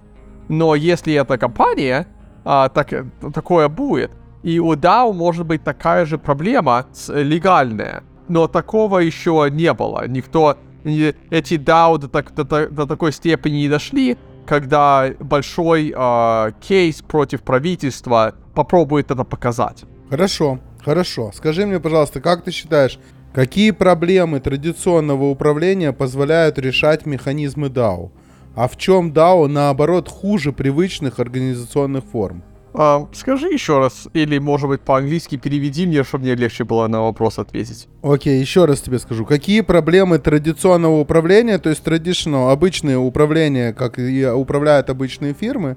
Но 0.48 0.74
если 0.74 1.16
это 1.16 1.38
компания, 1.38 2.08
а, 2.46 2.70
так, 2.70 2.94
такое 3.34 3.68
будет. 3.68 4.12
И 4.44 4.60
у 4.60 4.74
DAO 4.74 5.14
может 5.14 5.46
быть 5.46 5.64
такая 5.64 6.06
же 6.06 6.18
проблема 6.18 6.86
с, 6.92 7.14
легальная. 7.14 8.04
Но 8.28 8.48
такого 8.48 9.00
еще 9.00 9.48
не 9.52 9.74
было. 9.74 10.08
Никто, 10.08 10.58
эти 10.84 11.56
DAO 11.56 11.98
до, 11.98 12.08
так, 12.08 12.34
до, 12.34 12.68
до 12.68 12.86
такой 12.88 13.12
степени 13.12 13.58
не 13.58 13.70
дошли, 13.70 14.18
когда 14.46 15.10
большой 15.20 15.94
э, 15.96 16.52
кейс 16.60 17.02
против 17.02 17.44
правительства 17.44 18.34
попробует 18.56 19.12
это 19.12 19.24
показать. 19.24 19.84
Хорошо, 20.10 20.60
хорошо. 20.84 21.32
Скажи 21.34 21.66
мне, 21.66 21.80
пожалуйста, 21.80 22.20
как 22.20 22.44
ты 22.44 22.52
считаешь, 22.52 23.00
какие 23.34 23.72
проблемы 23.72 24.40
традиционного 24.40 25.26
управления 25.26 25.94
позволяют 25.94 26.58
решать 26.58 27.06
механизмы 27.06 27.68
DAO? 27.68 28.12
А 28.56 28.68
в 28.68 28.76
чем 28.76 29.12
DAO, 29.14 29.48
наоборот, 29.48 30.10
хуже 30.10 30.52
привычных 30.52 31.20
организационных 31.20 32.04
форм? 32.04 32.44
А, 32.74 33.08
скажи 33.14 33.48
еще 33.48 33.80
раз, 33.80 34.08
или, 34.14 34.38
может 34.38 34.70
быть, 34.70 34.82
по-английски 34.82 35.36
переведи 35.36 35.86
мне, 35.86 36.04
чтобы 36.04 36.24
мне 36.24 36.36
легче 36.36 36.64
было 36.64 36.88
на 36.88 37.02
вопрос 37.02 37.38
ответить. 37.38 37.88
Окей, 38.02 38.40
еще 38.40 38.66
раз 38.66 38.82
тебе 38.82 39.00
скажу. 39.00 39.26
Какие 39.26 39.62
проблемы 39.62 40.20
традиционного 40.20 41.00
управления, 41.00 41.58
то 41.58 41.70
есть 41.70 41.86
traditional, 41.86 42.52
обычные 42.52 42.98
управления, 42.98 43.74
как 43.74 44.00
и 44.00 44.26
управляют 44.26 44.90
обычные 44.90 45.34
фирмы, 45.34 45.76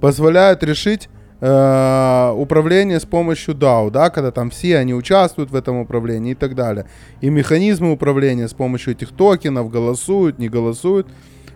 позволяют 0.00 0.62
решить 0.62 1.10
э, 1.40 2.32
управление 2.34 2.98
с 2.98 3.04
помощью 3.04 3.54
DAO, 3.54 3.90
да, 3.90 4.08
когда 4.08 4.30
там 4.30 4.48
все 4.48 4.78
они 4.78 4.94
участвуют 4.94 5.50
в 5.50 5.54
этом 5.54 5.76
управлении 5.76 6.32
и 6.32 6.36
так 6.36 6.54
далее. 6.54 6.86
И 7.20 7.28
механизмы 7.28 7.92
управления 7.92 8.48
с 8.48 8.54
помощью 8.54 8.94
этих 8.94 9.10
токенов 9.10 9.70
голосуют, 9.70 10.38
не 10.38 10.48
голосуют. 10.48 11.08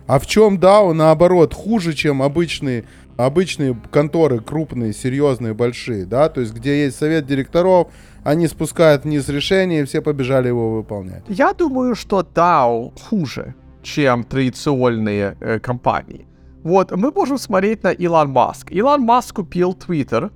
А 0.07 0.19
в 0.19 0.25
чем 0.25 0.57
DAO, 0.57 0.93
наоборот, 0.93 1.53
хуже, 1.53 1.93
чем 1.93 2.21
обычные 2.21 2.85
обычные 3.17 3.75
конторы 3.91 4.39
крупные, 4.39 4.93
серьезные, 4.93 5.53
большие, 5.53 6.05
да, 6.05 6.29
то 6.29 6.39
есть 6.39 6.53
где 6.53 6.83
есть 6.85 6.97
совет 6.97 7.25
директоров, 7.25 7.87
они 8.23 8.47
спускают 8.47 9.03
вниз 9.03 9.27
решение, 9.27 9.81
и 9.81 9.85
все 9.85 10.01
побежали 10.01 10.49
его 10.49 10.75
выполнять. 10.75 11.23
Я 11.27 11.53
думаю, 11.53 11.95
что 11.95 12.21
DAO 12.21 12.93
хуже, 13.09 13.55
чем 13.81 14.23
традиционные 14.23 15.35
э, 15.39 15.59
компании. 15.59 16.27
Вот, 16.63 16.91
мы 16.91 17.11
можем 17.11 17.37
смотреть 17.37 17.83
на 17.83 17.91
Илон 17.91 18.29
Маск. 18.29 18.71
Илон 18.71 19.01
Маск 19.01 19.35
купил 19.35 19.73
Twitter, 19.73 20.31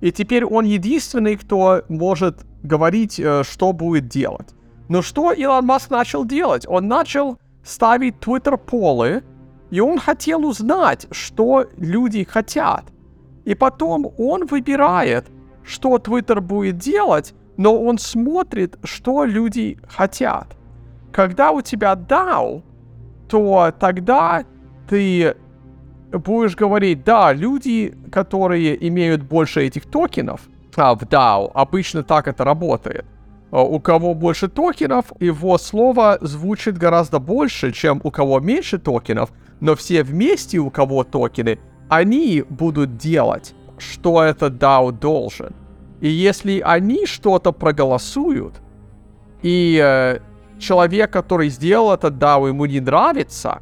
и 0.00 0.10
теперь 0.10 0.44
он 0.44 0.64
единственный, 0.64 1.36
кто 1.36 1.82
может 1.88 2.46
говорить, 2.62 3.20
э, 3.20 3.42
что 3.44 3.72
будет 3.72 4.08
делать. 4.08 4.48
Но 4.88 5.02
что 5.02 5.32
Илон 5.32 5.66
Маск 5.66 5.90
начал 5.90 6.24
делать? 6.24 6.64
Он 6.66 6.88
начал 6.88 7.38
ставить 7.64 8.16
Twitter-полы, 8.20 9.22
и 9.70 9.80
он 9.80 9.98
хотел 9.98 10.44
узнать, 10.46 11.06
что 11.10 11.66
люди 11.76 12.24
хотят. 12.24 12.84
И 13.44 13.54
потом 13.54 14.12
он 14.18 14.46
выбирает, 14.46 15.26
что 15.64 15.96
Twitter 15.96 16.40
будет 16.40 16.78
делать, 16.78 17.34
но 17.56 17.80
он 17.80 17.98
смотрит, 17.98 18.78
что 18.84 19.24
люди 19.24 19.78
хотят. 19.88 20.56
Когда 21.12 21.50
у 21.50 21.60
тебя 21.60 21.94
DAO, 21.94 22.62
то 23.28 23.72
тогда 23.78 24.44
ты 24.88 25.36
будешь 26.12 26.56
говорить, 26.56 27.04
да, 27.04 27.32
люди, 27.32 27.94
которые 28.10 28.88
имеют 28.88 29.22
больше 29.22 29.62
этих 29.62 29.86
токенов 29.86 30.42
а, 30.76 30.94
в 30.94 31.02
DAO, 31.02 31.50
обычно 31.54 32.02
так 32.02 32.28
это 32.28 32.44
работает. 32.44 33.06
А, 33.52 33.62
у 33.62 33.78
кого 33.80 34.14
больше 34.14 34.48
токенов, 34.48 35.12
его 35.20 35.58
слово 35.58 36.18
звучит 36.22 36.78
гораздо 36.78 37.18
больше, 37.20 37.70
чем 37.70 38.00
у 38.02 38.10
кого 38.10 38.40
меньше 38.40 38.78
токенов, 38.78 39.30
но 39.60 39.76
все 39.76 40.02
вместе, 40.02 40.58
у 40.58 40.70
кого 40.70 41.04
токены, 41.04 41.58
они 41.88 42.42
будут 42.48 42.96
делать, 42.96 43.54
что 43.78 44.22
этот 44.22 44.54
DAO 44.54 44.90
должен. 44.90 45.54
И 46.00 46.08
если 46.08 46.60
они 46.60 47.04
что-то 47.06 47.52
проголосуют, 47.52 48.54
и 49.42 49.78
э, 49.80 50.20
человек, 50.58 51.12
который 51.12 51.50
сделал 51.50 51.92
этот 51.92 52.14
DAO, 52.14 52.48
ему 52.48 52.64
не 52.64 52.80
нравится, 52.80 53.60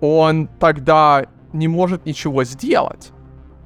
он 0.00 0.48
тогда 0.58 1.26
не 1.52 1.68
может 1.68 2.06
ничего 2.06 2.44
сделать. 2.44 3.12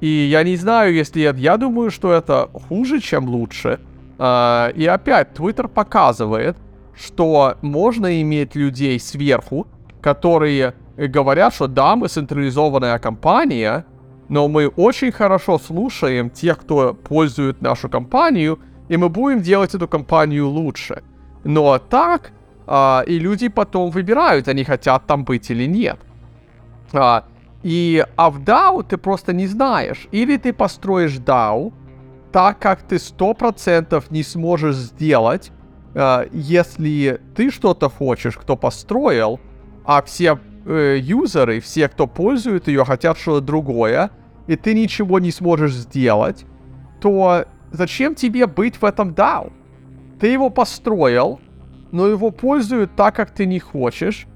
И 0.01 0.07
я 0.07 0.43
не 0.43 0.57
знаю, 0.57 0.93
если 0.93 1.21
я, 1.21 1.31
я 1.31 1.57
думаю, 1.57 1.89
что 1.89 2.11
это 2.11 2.49
хуже, 2.67 2.99
чем 2.99 3.29
лучше. 3.29 3.79
Uh, 4.17 4.73
и 4.73 4.85
опять, 4.87 5.29
Twitter 5.37 5.67
показывает, 5.67 6.57
что 6.95 7.55
можно 7.61 8.21
иметь 8.21 8.55
людей 8.55 8.99
сверху, 8.99 9.67
которые 10.01 10.73
говорят, 10.97 11.53
что 11.53 11.67
да, 11.67 11.95
мы 11.95 12.07
централизованная 12.07 12.97
компания, 12.99 13.85
но 14.29 14.47
мы 14.47 14.67
очень 14.67 15.11
хорошо 15.11 15.59
слушаем 15.59 16.29
тех, 16.29 16.57
кто 16.59 16.93
пользует 16.93 17.61
нашу 17.61 17.89
компанию, 17.89 18.59
и 18.89 18.97
мы 18.97 19.09
будем 19.09 19.41
делать 19.41 19.75
эту 19.75 19.87
компанию 19.87 20.47
лучше. 20.47 21.03
Но 21.43 21.77
так, 21.77 22.31
а, 22.65 23.03
и 23.07 23.19
люди 23.19 23.47
потом 23.47 23.91
выбирают, 23.91 24.47
они 24.47 24.63
хотят 24.63 25.05
там 25.05 25.23
быть 25.23 25.51
или 25.51 25.67
нет. 25.67 25.99
А, 26.93 27.25
и 27.63 28.05
а 28.15 28.29
в 28.29 28.39
DAO 28.39 28.83
ты 28.83 28.97
просто 28.97 29.33
не 29.33 29.47
знаешь. 29.47 30.07
Или 30.11 30.37
ты 30.37 30.51
построишь 30.53 31.17
DAO, 31.17 31.73
так 32.31 32.59
как 32.59 32.81
ты 32.83 32.97
100% 32.97 34.03
не 34.09 34.23
сможешь 34.23 34.75
сделать, 34.75 35.51
а, 35.95 36.25
если 36.31 37.21
ты 37.35 37.49
что-то 37.49 37.89
хочешь, 37.89 38.37
кто 38.37 38.55
построил, 38.55 39.39
а 39.85 40.01
все 40.01 40.39
э, 40.65 40.97
юзеры, 40.99 41.59
все, 41.59 41.87
кто 41.87 42.07
пользует 42.07 42.67
ее, 42.67 42.83
хотят 42.85 43.17
что-то 43.17 43.45
другое, 43.45 44.11
и 44.47 44.55
ты 44.55 44.73
ничего 44.73 45.19
не 45.19 45.31
сможешь 45.31 45.73
сделать, 45.73 46.45
то 47.01 47.45
зачем 47.71 48.15
тебе 48.15 48.47
быть 48.47 48.75
в 48.81 48.85
этом 48.85 49.13
DAO? 49.13 49.51
Ты 50.19 50.27
его 50.27 50.49
построил, 50.49 51.39
но 51.91 52.07
его 52.07 52.31
пользуют 52.31 52.95
так, 52.95 53.15
как 53.15 53.31
ты 53.31 53.45
не 53.45 53.59
хочешь, 53.59 54.27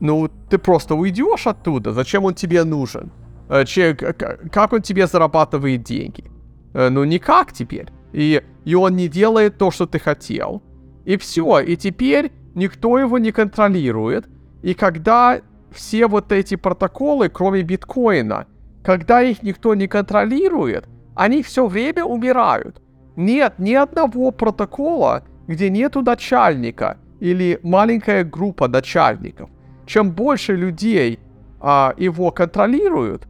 ну, 0.00 0.30
ты 0.48 0.58
просто 0.58 0.94
уйдешь 0.94 1.46
оттуда. 1.46 1.92
Зачем 1.92 2.24
он 2.24 2.34
тебе 2.34 2.64
нужен? 2.64 3.10
Э, 3.48 3.64
че, 3.64 3.94
как 3.94 4.72
он 4.72 4.82
тебе 4.82 5.06
зарабатывает 5.06 5.82
деньги? 5.82 6.30
Э, 6.74 6.88
ну, 6.88 7.04
никак 7.04 7.52
теперь. 7.52 7.88
И, 8.12 8.42
и 8.64 8.74
он 8.74 8.96
не 8.96 9.08
делает 9.08 9.58
то, 9.58 9.70
что 9.70 9.86
ты 9.86 9.98
хотел. 9.98 10.62
И 11.04 11.16
все. 11.16 11.60
И 11.60 11.76
теперь 11.76 12.32
никто 12.54 12.98
его 12.98 13.18
не 13.18 13.32
контролирует. 13.32 14.28
И 14.62 14.74
когда 14.74 15.40
все 15.70 16.06
вот 16.06 16.32
эти 16.32 16.56
протоколы, 16.56 17.28
кроме 17.28 17.62
биткоина, 17.62 18.46
когда 18.82 19.22
их 19.22 19.42
никто 19.42 19.74
не 19.74 19.86
контролирует, 19.86 20.88
они 21.14 21.42
все 21.42 21.66
время 21.66 22.04
умирают. 22.04 22.80
Нет 23.16 23.54
ни 23.58 23.74
одного 23.74 24.30
протокола, 24.30 25.24
где 25.46 25.68
нету 25.68 26.02
начальника 26.02 26.96
или 27.20 27.58
маленькая 27.62 28.24
группа 28.24 28.68
начальников. 28.68 29.50
Чем 29.86 30.12
больше 30.12 30.54
людей 30.54 31.18
а, 31.60 31.94
его 31.96 32.30
контролируют, 32.30 33.26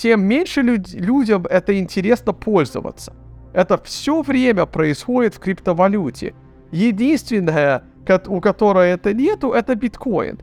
тем 0.00 0.22
меньше 0.22 0.62
люд- 0.62 0.94
людям 0.94 1.46
это 1.50 1.78
интересно 1.78 2.32
пользоваться. 2.32 3.12
Это 3.52 3.76
все 3.76 4.22
время 4.22 4.64
происходит 4.64 5.34
в 5.34 5.40
криптовалюте. 5.40 6.34
Единственное, 6.72 7.82
у 8.26 8.40
которой 8.40 8.90
это 8.90 9.12
нету, 9.12 9.52
это 9.52 9.74
биткоин. 9.74 10.38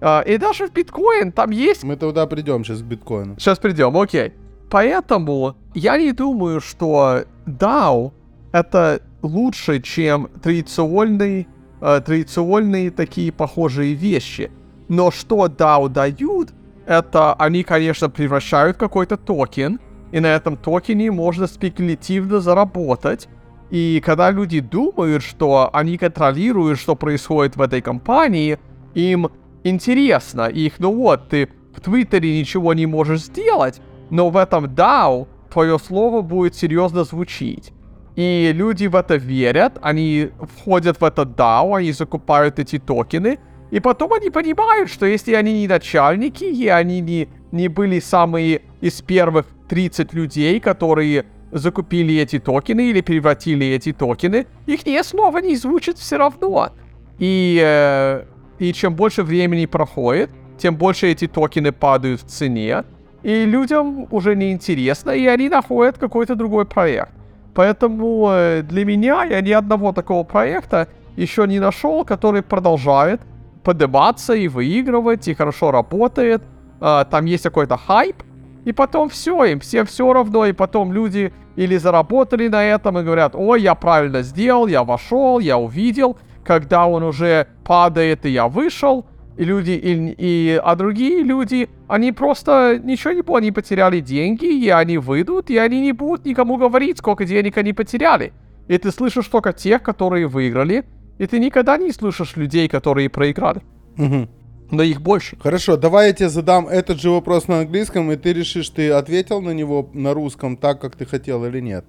А, 0.00 0.20
и 0.20 0.38
даже 0.38 0.68
в 0.68 0.72
биткоин 0.72 1.32
там 1.32 1.50
есть... 1.50 1.82
Мы 1.82 1.96
туда 1.96 2.26
придем 2.26 2.64
сейчас 2.64 2.82
к 2.82 2.84
биткоину. 2.84 3.34
Сейчас 3.38 3.58
придем, 3.58 3.96
окей. 3.96 4.32
Поэтому 4.70 5.56
я 5.74 5.98
не 5.98 6.12
думаю, 6.12 6.60
что 6.60 7.24
DAO 7.46 8.12
это 8.52 9.00
лучше, 9.22 9.80
чем 9.80 10.28
традиционные, 10.40 11.48
э, 11.80 12.00
традиционные 12.06 12.92
такие 12.92 13.32
похожие 13.32 13.94
вещи. 13.94 14.52
Но 14.88 15.10
что 15.10 15.46
DAO 15.46 15.88
дают, 15.88 16.52
это 16.90 17.34
они, 17.34 17.62
конечно, 17.62 18.10
превращают 18.10 18.76
какой-то 18.76 19.16
токен, 19.16 19.78
и 20.10 20.18
на 20.18 20.26
этом 20.26 20.56
токене 20.56 21.12
можно 21.12 21.46
спекулятивно 21.46 22.40
заработать. 22.40 23.28
И 23.70 24.02
когда 24.04 24.32
люди 24.32 24.58
думают, 24.58 25.22
что 25.22 25.70
они 25.72 25.96
контролируют, 25.96 26.80
что 26.80 26.96
происходит 26.96 27.54
в 27.54 27.62
этой 27.62 27.80
компании, 27.80 28.58
им 28.94 29.28
интересно. 29.62 30.48
Их, 30.48 30.80
ну 30.80 30.92
вот, 30.92 31.28
ты 31.28 31.48
в 31.76 31.80
Твиттере 31.80 32.40
ничего 32.40 32.74
не 32.74 32.86
можешь 32.86 33.20
сделать, 33.20 33.80
но 34.10 34.28
в 34.30 34.36
этом 34.36 34.64
DAO 34.64 35.28
твое 35.48 35.78
слово 35.78 36.22
будет 36.22 36.56
серьезно 36.56 37.04
звучить. 37.04 37.72
И 38.16 38.50
люди 38.52 38.88
в 38.88 38.96
это 38.96 39.14
верят, 39.14 39.78
они 39.80 40.30
входят 40.40 41.00
в 41.00 41.04
это 41.04 41.22
DAO, 41.22 41.78
они 41.78 41.92
закупают 41.92 42.58
эти 42.58 42.80
токены, 42.80 43.38
и 43.70 43.80
потом 43.80 44.12
они 44.12 44.30
понимают, 44.30 44.90
что 44.90 45.06
если 45.06 45.34
они 45.34 45.60
не 45.60 45.68
начальники, 45.68 46.44
и 46.44 46.68
они 46.68 47.00
не, 47.00 47.28
не 47.52 47.68
были 47.68 48.00
самые 48.00 48.62
из 48.80 49.00
первых 49.00 49.46
30 49.68 50.12
людей, 50.12 50.58
которые 50.60 51.26
закупили 51.52 52.16
эти 52.16 52.38
токены 52.38 52.90
или 52.90 53.00
превратили 53.00 53.66
эти 53.66 53.92
токены, 53.92 54.46
их 54.66 54.86
не 54.86 55.02
слово 55.04 55.38
не 55.38 55.56
звучит 55.56 55.98
все 55.98 56.16
равно. 56.16 56.70
И, 57.18 57.60
э, 57.62 58.24
и 58.58 58.72
чем 58.72 58.94
больше 58.94 59.22
времени 59.22 59.66
проходит, 59.66 60.30
тем 60.58 60.76
больше 60.76 61.08
эти 61.08 61.26
токены 61.26 61.72
падают 61.72 62.22
в 62.22 62.26
цене, 62.26 62.84
и 63.22 63.44
людям 63.44 64.06
уже 64.10 64.34
не 64.34 64.52
интересно, 64.52 65.10
и 65.10 65.26
они 65.26 65.48
находят 65.48 65.98
какой-то 65.98 66.34
другой 66.34 66.64
проект. 66.64 67.12
Поэтому 67.54 68.28
э, 68.30 68.62
для 68.62 68.84
меня 68.84 69.24
я 69.24 69.40
ни 69.40 69.50
одного 69.50 69.92
такого 69.92 70.24
проекта 70.24 70.88
еще 71.16 71.46
не 71.46 71.60
нашел, 71.60 72.04
который 72.04 72.42
продолжает 72.42 73.20
подниматься 73.62 74.34
и 74.34 74.48
выигрывать, 74.48 75.28
и 75.28 75.34
хорошо 75.34 75.70
работает. 75.70 76.42
Э, 76.80 77.04
там 77.10 77.24
есть 77.24 77.44
какой-то 77.44 77.76
хайп, 77.76 78.22
и 78.64 78.72
потом 78.72 79.08
все, 79.08 79.44
им 79.44 79.60
всем 79.60 79.86
все 79.86 80.12
равно, 80.12 80.46
и 80.46 80.52
потом 80.52 80.92
люди 80.92 81.32
или 81.56 81.76
заработали 81.76 82.48
на 82.48 82.64
этом 82.64 82.98
и 82.98 83.02
говорят, 83.02 83.34
ой, 83.34 83.62
я 83.62 83.74
правильно 83.74 84.22
сделал, 84.22 84.66
я 84.66 84.84
вошел, 84.84 85.38
я 85.38 85.58
увидел, 85.58 86.18
когда 86.44 86.86
он 86.86 87.02
уже 87.02 87.48
падает, 87.64 88.24
и 88.26 88.30
я 88.30 88.48
вышел, 88.48 89.06
и 89.36 89.44
люди, 89.44 89.70
и, 89.70 90.14
и, 90.18 90.60
а 90.62 90.74
другие 90.74 91.22
люди, 91.22 91.68
они 91.88 92.12
просто 92.12 92.80
ничего 92.82 93.12
не 93.12 93.22
поняли, 93.22 93.44
они 93.44 93.52
потеряли 93.52 94.00
деньги, 94.00 94.44
и 94.44 94.68
они 94.68 94.98
выйдут, 94.98 95.50
и 95.50 95.56
они 95.56 95.80
не 95.80 95.92
будут 95.92 96.26
никому 96.26 96.56
говорить, 96.56 96.98
сколько 96.98 97.24
денег 97.24 97.56
они 97.56 97.72
потеряли. 97.72 98.32
И 98.68 98.76
ты 98.76 98.90
слышишь 98.90 99.26
только 99.26 99.52
тех, 99.52 99.82
которые 99.82 100.26
выиграли, 100.26 100.84
и 101.20 101.26
ты 101.26 101.38
никогда 101.38 101.76
не 101.76 101.92
слышишь 101.92 102.36
людей, 102.36 102.66
которые 102.66 103.10
проиграли. 103.10 103.60
Угу. 103.98 104.28
Но 104.70 104.82
их 104.82 105.02
больше. 105.02 105.36
Хорошо, 105.38 105.76
давай 105.76 106.06
я 106.06 106.12
тебе 106.14 106.30
задам 106.30 106.66
этот 106.66 106.98
же 106.98 107.10
вопрос 107.10 107.46
на 107.46 107.60
английском, 107.60 108.10
и 108.10 108.16
ты 108.16 108.32
решишь, 108.32 108.70
ты 108.70 108.90
ответил 108.90 109.42
на 109.42 109.50
него 109.50 109.90
на 109.92 110.14
русском 110.14 110.56
так, 110.56 110.80
как 110.80 110.96
ты 110.96 111.04
хотел 111.04 111.44
или 111.44 111.60
нет. 111.60 111.84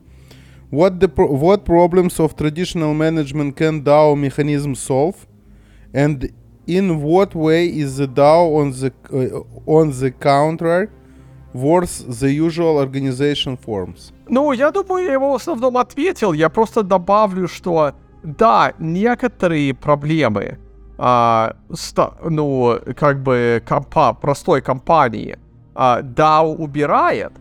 What, 0.70 1.00
the 1.00 1.08
pro- 1.08 1.32
what 1.32 1.63
problems 1.63 2.20
of 2.20 2.36
traditional 2.36 2.94
management 2.94 3.56
can 3.56 3.82
DAO 3.82 4.15
mechanism 4.15 4.76
solve? 4.76 5.15
And 5.94 6.34
in 6.67 7.02
what 7.02 7.34
way 7.34 7.67
is 7.67 7.98
the 7.98 8.08
DAO 8.08 8.58
on 8.58 8.72
the, 8.72 8.91
uh, 9.13 9.44
on 9.65 9.91
the 9.91 10.12
contrary 10.12 10.89
worse 11.54 12.00
the 12.00 12.34
usual 12.34 12.78
organization 12.78 13.58
forms? 13.58 14.12
Ну, 14.28 14.52
я 14.52 14.72
думаю, 14.72 15.06
я 15.06 15.13
его 15.13 15.32
в 15.32 15.36
основном 15.36 15.78
ответил. 15.78 16.34
Я 16.34 16.50
просто 16.50 16.84
добавлю, 16.84 17.48
что 17.48 17.94
да, 18.23 18.73
некоторые 18.79 19.73
проблемы, 19.73 20.57
а, 20.97 21.55
ста, 21.73 22.13
ну, 22.29 22.79
как 22.95 23.23
бы 23.23 23.62
компа, 23.65 24.13
простой 24.13 24.62
компании 24.62 25.38
а, 25.73 26.01
DAO 26.01 26.55
убирает, 26.55 27.31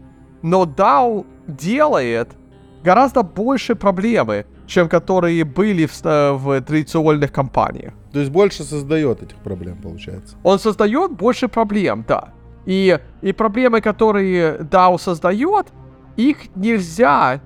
но 0.43 0.65
DAO 0.65 1.27
делает 1.47 2.29
гораздо 2.83 3.23
больше 3.23 3.75
проблемы, 3.75 4.47
чем 4.67 4.89
которые 4.89 5.45
были 5.45 5.87
в, 5.87 6.07
э, 6.07 6.33
в 6.33 6.61
традиционных 6.63 7.33
компаниях. 7.33 7.93
То 8.13 8.21
есть 8.21 8.31
больше 8.31 8.65
создает 8.65 9.23
этих 9.23 9.37
проблем, 9.37 9.77
получается. 9.83 10.37
Он 10.43 10.59
создает 10.59 11.13
больше 11.13 11.49
проблем, 11.49 12.05
да. 12.09 12.33
И, 12.67 12.99
и 13.23 13.33
проблемы, 13.33 13.81
которые 13.81 14.59
DAO 14.59 14.99
создает, 14.99 15.67
их 16.17 16.55
нельзя 16.57 17.41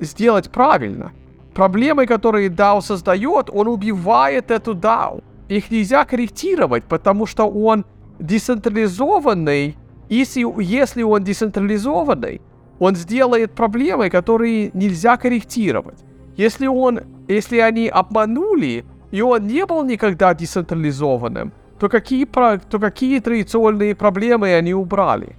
сделать 0.00 0.50
правильно. 0.50 1.12
Проблемы, 1.54 2.06
которые 2.06 2.48
DAO 2.48 2.80
создает, 2.80 3.50
он 3.50 3.68
убивает 3.68 4.50
эту 4.50 4.74
DAO. 4.74 5.22
Их 5.48 5.70
нельзя 5.70 6.04
корректировать, 6.04 6.84
потому 6.84 7.26
что 7.26 7.48
он 7.48 7.84
децентрализованный. 8.18 9.76
Если, 10.08 10.44
если 10.62 11.02
он 11.02 11.24
децентрализованный, 11.24 12.40
он 12.78 12.94
сделает 12.96 13.52
проблемы, 13.52 14.10
которые 14.10 14.70
нельзя 14.74 15.16
корректировать. 15.16 15.98
Если 16.36 16.66
он, 16.66 17.00
если 17.26 17.58
они 17.58 17.88
обманули, 17.88 18.84
и 19.10 19.22
он 19.22 19.46
не 19.46 19.66
был 19.66 19.84
никогда 19.84 20.34
децентрализованным, 20.34 21.52
то 21.78 21.88
какие, 21.88 22.24
то 22.24 22.78
какие 22.78 23.20
традиционные 23.20 23.94
проблемы 23.94 24.54
они 24.54 24.74
убрали? 24.74 25.36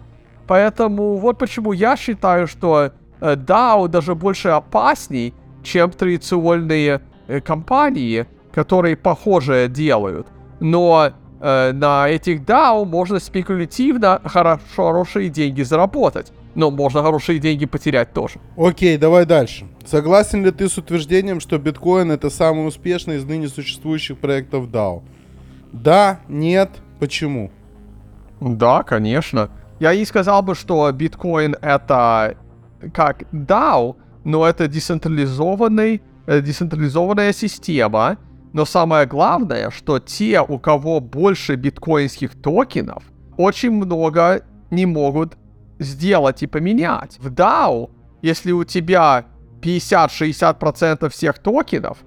Поэтому 0.47 1.17
вот 1.17 1.37
почему 1.37 1.73
я 1.73 1.95
считаю, 1.95 2.47
что 2.47 2.91
э, 3.21 3.35
DAO 3.35 3.87
даже 3.87 4.15
больше 4.15 4.49
опасней, 4.49 5.33
чем 5.69 5.91
традиционные 5.91 7.01
э, 7.27 7.41
компании, 7.41 8.25
которые 8.51 8.95
похожее 8.95 9.67
делают. 9.67 10.27
Но 10.59 11.11
э, 11.39 11.71
на 11.71 12.09
этих 12.09 12.41
DAO 12.41 12.85
можно 12.85 13.19
спекулятивно 13.19 14.21
хорошо, 14.25 14.63
хорошие 14.75 15.29
деньги 15.29 15.61
заработать. 15.61 16.31
Но 16.55 16.71
можно 16.71 17.03
хорошие 17.03 17.39
деньги 17.39 17.65
потерять 17.67 18.11
тоже. 18.13 18.39
Окей, 18.57 18.97
давай 18.97 19.25
дальше. 19.25 19.67
Согласен 19.85 20.43
ли 20.43 20.51
ты 20.51 20.67
с 20.67 20.77
утверждением, 20.77 21.39
что 21.39 21.59
биткоин 21.59 22.11
это 22.11 22.29
самый 22.31 22.67
успешный 22.67 23.17
из 23.17 23.25
ныне 23.25 23.47
существующих 23.47 24.17
проектов 24.17 24.67
DAO? 24.67 25.03
Да, 25.71 26.19
нет, 26.27 26.69
почему? 26.99 27.51
Да, 28.41 28.81
конечно. 28.81 29.49
Я 29.79 29.95
не 29.95 30.05
сказал 30.05 30.41
бы, 30.41 30.55
что 30.55 30.91
биткоин 30.91 31.55
это 31.61 32.35
как 32.93 33.23
DAO, 33.31 33.95
но 34.29 34.45
это 34.45 34.67
децентрализованный, 34.67 36.01
э, 36.27 36.41
децентрализованная 36.41 37.33
система. 37.33 38.17
Но 38.53 38.65
самое 38.65 39.05
главное, 39.07 39.71
что 39.71 39.99
те, 39.99 40.41
у 40.41 40.59
кого 40.59 40.99
больше 40.99 41.55
биткоинских 41.55 42.35
токенов, 42.41 43.03
очень 43.37 43.71
много 43.71 44.43
не 44.71 44.85
могут 44.85 45.37
сделать 45.79 46.43
и 46.43 46.47
поменять. 46.47 47.17
В 47.19 47.31
DAO, 47.31 47.89
если 48.21 48.51
у 48.51 48.63
тебя 48.63 49.25
50-60% 49.61 51.09
всех 51.09 51.39
токенов, 51.39 51.97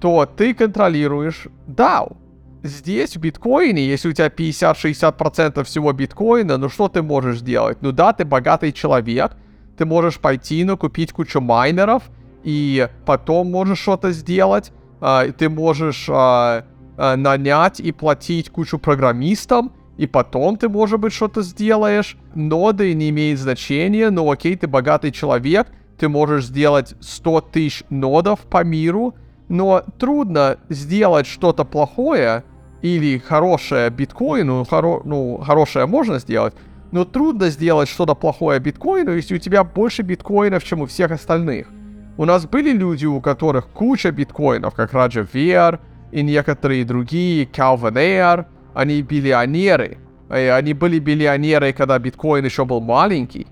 то 0.00 0.26
ты 0.26 0.54
контролируешь 0.54 1.46
DAO. 1.68 2.16
Здесь, 2.62 3.16
в 3.16 3.20
биткоине, 3.20 3.86
если 3.86 4.08
у 4.08 4.12
тебя 4.12 4.28
50-60% 4.28 5.62
всего 5.64 5.92
биткоина, 5.92 6.56
ну 6.56 6.68
что 6.68 6.88
ты 6.88 7.02
можешь 7.02 7.40
делать? 7.40 7.78
Ну 7.80 7.92
да, 7.92 8.12
ты 8.12 8.24
богатый 8.24 8.72
человек, 8.72 9.32
ты 9.80 9.86
можешь 9.86 10.18
пойти, 10.18 10.62
ну, 10.62 10.76
купить 10.76 11.10
кучу 11.10 11.40
майнеров, 11.40 12.10
и 12.44 12.86
потом 13.06 13.50
можешь 13.50 13.78
что-то 13.78 14.12
сделать, 14.12 14.72
э, 15.00 15.32
ты 15.38 15.48
можешь 15.48 16.06
э, 16.06 16.62
э, 16.98 17.16
нанять 17.16 17.80
и 17.80 17.90
платить 17.90 18.50
кучу 18.50 18.78
программистам, 18.78 19.72
и 19.96 20.06
потом 20.06 20.58
ты, 20.58 20.68
может 20.68 21.00
быть, 21.00 21.14
что-то 21.14 21.40
сделаешь. 21.40 22.18
Ноды 22.34 22.92
не 22.92 23.08
имеют 23.08 23.40
значения, 23.40 24.10
но 24.10 24.30
окей, 24.30 24.54
ты 24.54 24.66
богатый 24.66 25.12
человек, 25.12 25.68
ты 25.98 26.10
можешь 26.10 26.44
сделать 26.44 26.94
100 27.00 27.40
тысяч 27.40 27.82
нодов 27.88 28.40
по 28.40 28.62
миру, 28.62 29.14
но 29.48 29.82
трудно 29.98 30.58
сделать 30.68 31.26
что-то 31.26 31.64
плохое 31.64 32.44
или 32.82 33.16
хорошее 33.16 33.88
биткоину, 33.88 34.66
хоро, 34.68 35.00
ну, 35.06 35.38
хорошее 35.38 35.86
можно 35.86 36.18
сделать, 36.18 36.52
но 36.92 37.04
трудно 37.04 37.50
сделать 37.50 37.88
что-то 37.88 38.14
плохое 38.14 38.60
биткоину, 38.60 39.14
если 39.14 39.36
у 39.36 39.38
тебя 39.38 39.64
больше 39.64 40.02
биткоинов, 40.02 40.64
чем 40.64 40.80
у 40.80 40.86
всех 40.86 41.10
остальных. 41.10 41.68
У 42.16 42.24
нас 42.24 42.46
были 42.46 42.72
люди, 42.72 43.06
у 43.06 43.20
которых 43.20 43.68
куча 43.68 44.10
биткоинов, 44.10 44.74
как 44.74 44.92
Раджа 44.92 45.26
Вер 45.32 45.80
и 46.12 46.22
некоторые 46.22 46.84
другие, 46.84 47.44
Calvin 47.44 47.94
Air, 47.94 48.46
они 48.74 49.02
биллионеры. 49.02 49.98
И 50.28 50.34
они 50.34 50.74
были 50.74 50.98
биллионеры, 50.98 51.72
когда 51.72 51.98
биткоин 51.98 52.44
еще 52.44 52.64
был 52.64 52.80
маленький. 52.80 53.46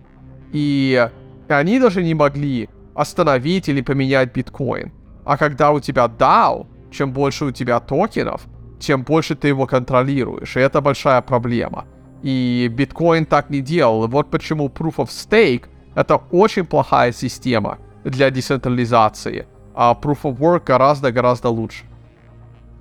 И 0.53 1.09
они 1.49 1.81
даже 1.81 2.03
не 2.03 2.15
могли 2.15 2.69
остановить 2.95 3.69
или 3.69 3.81
поменять 3.81 4.35
биткоин. 4.35 4.93
А 5.25 5.37
когда 5.37 5.73
у 5.73 5.81
тебя 5.81 6.07
DAO, 6.07 6.67
чем 6.91 7.13
больше 7.13 7.47
у 7.47 7.51
тебя 7.53 7.81
токенов, 7.81 8.43
тем 8.79 9.03
больше 9.03 9.35
ты 9.35 9.49
его 9.49 9.67
контролируешь. 9.67 10.57
И 10.57 10.61
это 10.61 10.81
большая 10.81 11.21
проблема. 11.23 11.85
И 12.23 12.69
биткоин 12.73 13.27
так 13.27 13.51
не 13.51 13.61
делал. 13.61 14.09
Вот 14.09 14.31
почему 14.31 14.69
Proof 14.69 14.97
of 14.97 15.09
Stake 15.09 15.65
это 15.95 16.21
очень 16.31 16.65
плохая 16.65 17.13
система 17.13 17.79
для 18.05 18.31
децентрализации. 18.31 19.47
А 19.75 19.95
Proof 20.01 20.23
of 20.23 20.39
Work 20.39 20.65
гораздо-гораздо 20.67 21.49
лучше. 21.49 21.85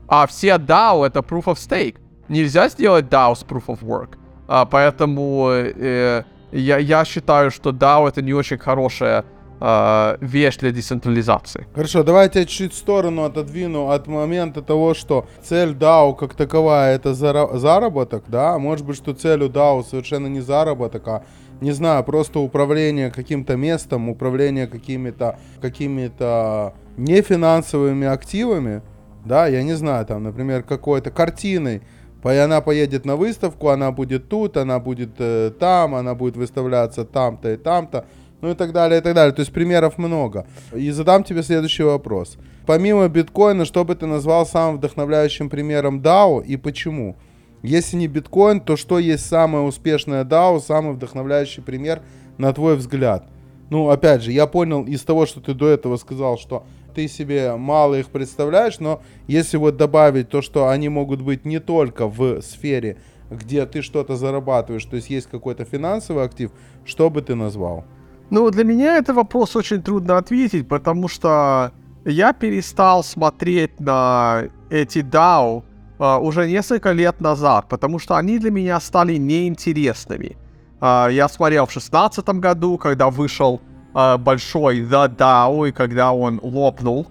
А 0.07 0.25
все 0.25 0.57
DAO 0.57 1.05
это 1.05 1.19
Proof 1.19 1.45
of 1.45 1.55
Stake. 1.55 1.95
Нельзя 2.29 2.69
сделать 2.69 3.05
DAO 3.05 3.35
с 3.35 3.43
Proof 3.43 3.65
of 3.67 3.79
Work. 3.81 4.17
А, 4.47 4.65
поэтому 4.65 5.49
э, 5.49 6.23
я, 6.51 6.77
я 6.77 7.05
считаю, 7.05 7.51
что 7.51 7.71
DAO 7.71 8.07
это 8.07 8.21
не 8.21 8.33
очень 8.33 8.57
хорошая 8.57 9.25
э, 9.59 10.17
вещь 10.21 10.57
для 10.57 10.71
децентрализации. 10.71 11.67
Хорошо, 11.73 12.03
давайте 12.03 12.39
я 12.39 12.45
чуть-чуть 12.45 12.73
в 12.73 12.77
сторону 12.77 13.23
отодвину 13.23 13.89
от 13.89 14.07
момента 14.07 14.61
того, 14.61 14.93
что 14.93 15.25
цель 15.43 15.71
DAO 15.71 16.15
как 16.15 16.33
таковая 16.33 16.95
это 16.95 17.11
зара- 17.13 17.57
заработок, 17.57 18.23
да, 18.27 18.57
может 18.57 18.85
быть, 18.85 18.97
что 18.97 19.13
целью 19.13 19.49
DAO 19.49 19.83
совершенно 19.83 20.27
не 20.27 20.41
заработок, 20.41 21.07
а 21.07 21.23
не 21.61 21.71
знаю, 21.71 22.03
просто 22.03 22.39
управление 22.39 23.09
каким-то 23.09 23.55
местом, 23.55 24.09
управление 24.09 24.67
какими-то 24.67 25.39
какими-то 25.61 26.73
нефинансовыми 26.97 28.07
активами, 28.07 28.81
да, 29.25 29.47
я 29.47 29.63
не 29.63 29.73
знаю, 29.73 30.05
там, 30.05 30.23
например, 30.23 30.63
какой-то 30.63 31.11
картиной, 31.11 31.81
и 32.23 32.29
она 32.29 32.61
поедет 32.61 33.05
на 33.05 33.15
выставку, 33.15 33.69
она 33.69 33.91
будет 33.91 34.27
тут, 34.27 34.57
она 34.57 34.79
будет 34.79 35.11
э, 35.19 35.51
там, 35.57 35.95
она 35.95 36.13
будет 36.13 36.35
выставляться 36.35 37.05
там-то 37.05 37.53
и 37.53 37.57
там-то 37.57 38.05
ну 38.41 38.51
и 38.51 38.53
так 38.53 38.71
далее, 38.71 38.99
и 38.99 39.03
так 39.03 39.13
далее. 39.15 39.33
То 39.33 39.41
есть 39.41 39.51
примеров 39.51 39.97
много. 39.97 40.45
И 40.73 40.91
задам 40.91 41.23
тебе 41.23 41.43
следующий 41.43 41.83
вопрос. 41.83 42.37
Помимо 42.65 43.07
биткоина, 43.07 43.65
что 43.65 43.85
бы 43.85 43.95
ты 43.95 44.05
назвал 44.05 44.45
самым 44.45 44.77
вдохновляющим 44.77 45.49
примером 45.49 46.01
DAO 46.01 46.43
и 46.43 46.57
почему? 46.57 47.17
Если 47.63 47.97
не 47.97 48.07
биткоин, 48.07 48.59
то 48.61 48.75
что 48.75 48.99
есть 48.99 49.25
самое 49.25 49.63
успешное 49.65 50.23
DAO, 50.23 50.59
самый 50.59 50.93
вдохновляющий 50.93 51.63
пример, 51.63 52.01
на 52.37 52.53
твой 52.53 52.75
взгляд? 52.75 53.27
Ну, 53.69 53.89
опять 53.89 54.21
же, 54.21 54.31
я 54.31 54.47
понял 54.47 54.85
из 54.85 55.01
того, 55.01 55.25
что 55.25 55.41
ты 55.41 55.53
до 55.53 55.67
этого 55.67 55.97
сказал, 55.97 56.37
что 56.37 56.65
ты 56.95 57.07
себе 57.07 57.55
мало 57.55 57.95
их 57.95 58.07
представляешь, 58.07 58.79
но 58.79 59.01
если 59.27 59.57
вот 59.57 59.77
добавить 59.77 60.29
то, 60.29 60.41
что 60.41 60.69
они 60.69 60.89
могут 60.89 61.21
быть 61.21 61.45
не 61.45 61.59
только 61.59 62.07
в 62.07 62.41
сфере, 62.41 62.97
где 63.29 63.65
ты 63.65 63.81
что-то 63.81 64.15
зарабатываешь, 64.15 64.85
то 64.85 64.95
есть 64.95 65.09
есть 65.09 65.27
какой-то 65.27 65.65
финансовый 65.65 66.23
актив, 66.23 66.51
что 66.85 67.09
бы 67.09 67.21
ты 67.21 67.35
назвал? 67.35 67.83
Ну, 68.29 68.49
для 68.51 68.63
меня 68.63 68.97
это 68.97 69.13
вопрос 69.13 69.55
очень 69.55 69.81
трудно 69.81 70.17
ответить, 70.17 70.67
потому 70.67 71.07
что 71.07 71.71
я 72.03 72.33
перестал 72.33 73.03
смотреть 73.03 73.79
на 73.79 74.43
эти 74.69 74.99
DAO 74.99 75.63
uh, 75.97 76.19
уже 76.19 76.47
несколько 76.47 76.91
лет 76.91 77.21
назад, 77.21 77.67
потому 77.69 77.99
что 77.99 78.17
они 78.17 78.37
для 78.39 78.51
меня 78.51 78.79
стали 78.81 79.15
неинтересными. 79.15 80.37
Uh, 80.79 81.13
я 81.13 81.29
смотрел 81.29 81.65
в 81.65 81.71
шестнадцатом 81.71 82.41
году, 82.41 82.77
когда 82.77 83.09
вышел 83.09 83.61
uh, 83.93 84.17
большой 84.17 84.81
The 84.81 85.15
DAO, 85.15 85.69
и 85.69 85.71
когда 85.71 86.11
он 86.11 86.39
лопнул. 86.43 87.07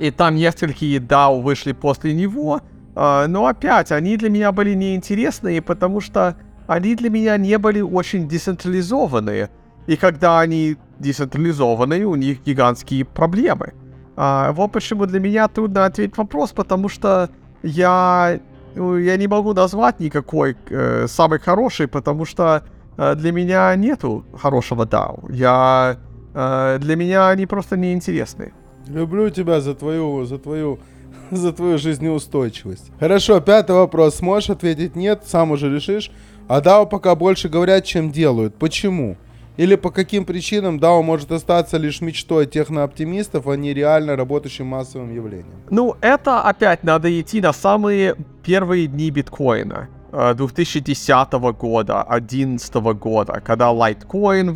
И 0.00 0.10
там 0.10 0.36
несколько 0.36 0.86
DAO 0.86 1.42
вышли 1.42 1.72
после 1.72 2.14
него. 2.14 2.62
Но 2.94 3.46
опять, 3.46 3.92
они 3.92 4.16
для 4.16 4.30
меня 4.30 4.50
были 4.50 4.72
неинтересные, 4.72 5.60
потому 5.60 6.00
что 6.00 6.34
они 6.66 6.94
для 6.94 7.10
меня 7.10 7.36
не 7.36 7.58
были 7.58 7.82
очень 7.82 8.26
децентрализованные. 8.26 9.50
И 9.86 9.96
когда 9.96 10.40
они 10.40 10.76
децентрализованы, 10.98 12.04
у 12.04 12.14
них 12.14 12.42
гигантские 12.42 13.04
проблемы. 13.04 13.72
А, 14.16 14.52
вот 14.52 14.72
почему 14.72 15.06
для 15.06 15.20
меня 15.20 15.48
трудно 15.48 15.84
ответить 15.84 16.16
вопрос, 16.16 16.52
потому 16.52 16.88
что 16.88 17.28
я, 17.62 18.40
ну, 18.74 18.96
я 18.96 19.16
не 19.16 19.26
могу 19.26 19.52
назвать 19.52 20.00
никакой 20.00 20.56
э, 20.70 21.06
самый 21.06 21.38
хороший, 21.38 21.86
потому 21.86 22.24
что 22.24 22.62
э, 22.96 23.14
для 23.14 23.32
меня 23.32 23.76
нету 23.76 24.24
хорошего 24.40 24.84
DAO. 24.84 25.30
Я, 25.30 25.98
э, 26.34 26.78
для 26.80 26.96
меня 26.96 27.28
они 27.28 27.46
просто 27.46 27.76
неинтересны. 27.76 28.52
Люблю 28.88 29.28
тебя 29.30 29.60
за 29.60 29.74
твою, 29.74 30.24
за 30.24 30.38
твою, 30.38 30.78
за 31.30 31.52
твою 31.52 31.76
жизнеустойчивость. 31.76 32.90
Хорошо, 32.98 33.40
пятый 33.40 33.76
вопрос. 33.76 34.16
Сможешь 34.16 34.50
ответить 34.50 34.96
нет, 34.96 35.24
сам 35.26 35.50
уже 35.50 35.68
решишь. 35.68 36.10
А 36.48 36.60
DAO 36.60 36.88
пока 36.88 37.14
больше 37.14 37.48
говорят, 37.50 37.84
чем 37.84 38.10
делают. 38.10 38.54
Почему? 38.54 39.16
Или 39.56 39.76
по 39.76 39.90
каким 39.90 40.24
причинам 40.24 40.78
DAO 40.78 41.02
может 41.02 41.32
остаться 41.32 41.78
лишь 41.78 42.00
мечтой 42.00 42.46
технооптимистов, 42.46 43.46
а 43.46 43.56
не 43.56 43.72
реально 43.72 44.16
работающим 44.16 44.66
массовым 44.66 45.14
явлением? 45.14 45.62
Ну, 45.70 45.96
это 46.00 46.42
опять 46.42 46.84
надо 46.84 47.20
идти 47.20 47.40
на 47.40 47.52
самые 47.52 48.16
первые 48.44 48.86
дни 48.86 49.10
биткоина. 49.10 49.88
2010 50.12 51.08
э, 51.10 51.52
года, 51.52 52.06
2011 52.08 52.74
года, 52.98 53.40
когда 53.44 53.72
Litecoin 53.72 54.50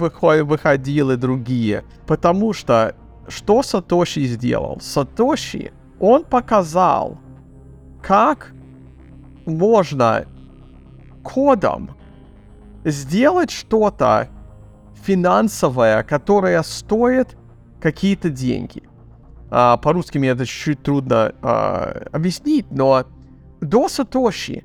выходил 0.44 1.10
и 1.10 1.16
другие. 1.16 1.84
Потому 2.06 2.52
что 2.52 2.94
что 3.28 3.62
Сатоши 3.62 4.24
сделал? 4.24 4.78
Сатоши, 4.80 5.72
он 5.98 6.24
показал, 6.24 7.18
как 8.02 8.52
можно 9.44 10.24
кодом 11.22 11.90
сделать 12.84 13.50
что-то, 13.50 14.28
финансовая, 15.02 16.02
которая 16.02 16.62
стоит 16.62 17.36
какие-то 17.80 18.30
деньги. 18.30 18.82
А, 19.50 19.76
по-русски 19.76 20.18
мне 20.18 20.28
это 20.28 20.46
чуть-чуть 20.46 20.82
трудно 20.82 21.34
а, 21.42 22.06
объяснить, 22.12 22.70
но 22.70 23.04
до 23.60 23.88
Сатоши 23.88 24.64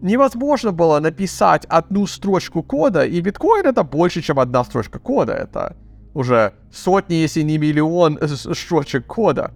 невозможно 0.00 0.72
было 0.72 1.00
написать 1.00 1.64
одну 1.66 2.06
строчку 2.06 2.62
кода, 2.62 3.04
и 3.04 3.20
биткоин 3.20 3.66
это 3.66 3.82
больше, 3.82 4.22
чем 4.22 4.38
одна 4.38 4.64
строчка 4.64 4.98
кода. 4.98 5.32
Это 5.32 5.76
уже 6.14 6.54
сотни, 6.72 7.14
если 7.14 7.42
не 7.42 7.58
миллион 7.58 8.18
строчек 8.26 9.06
кода, 9.06 9.52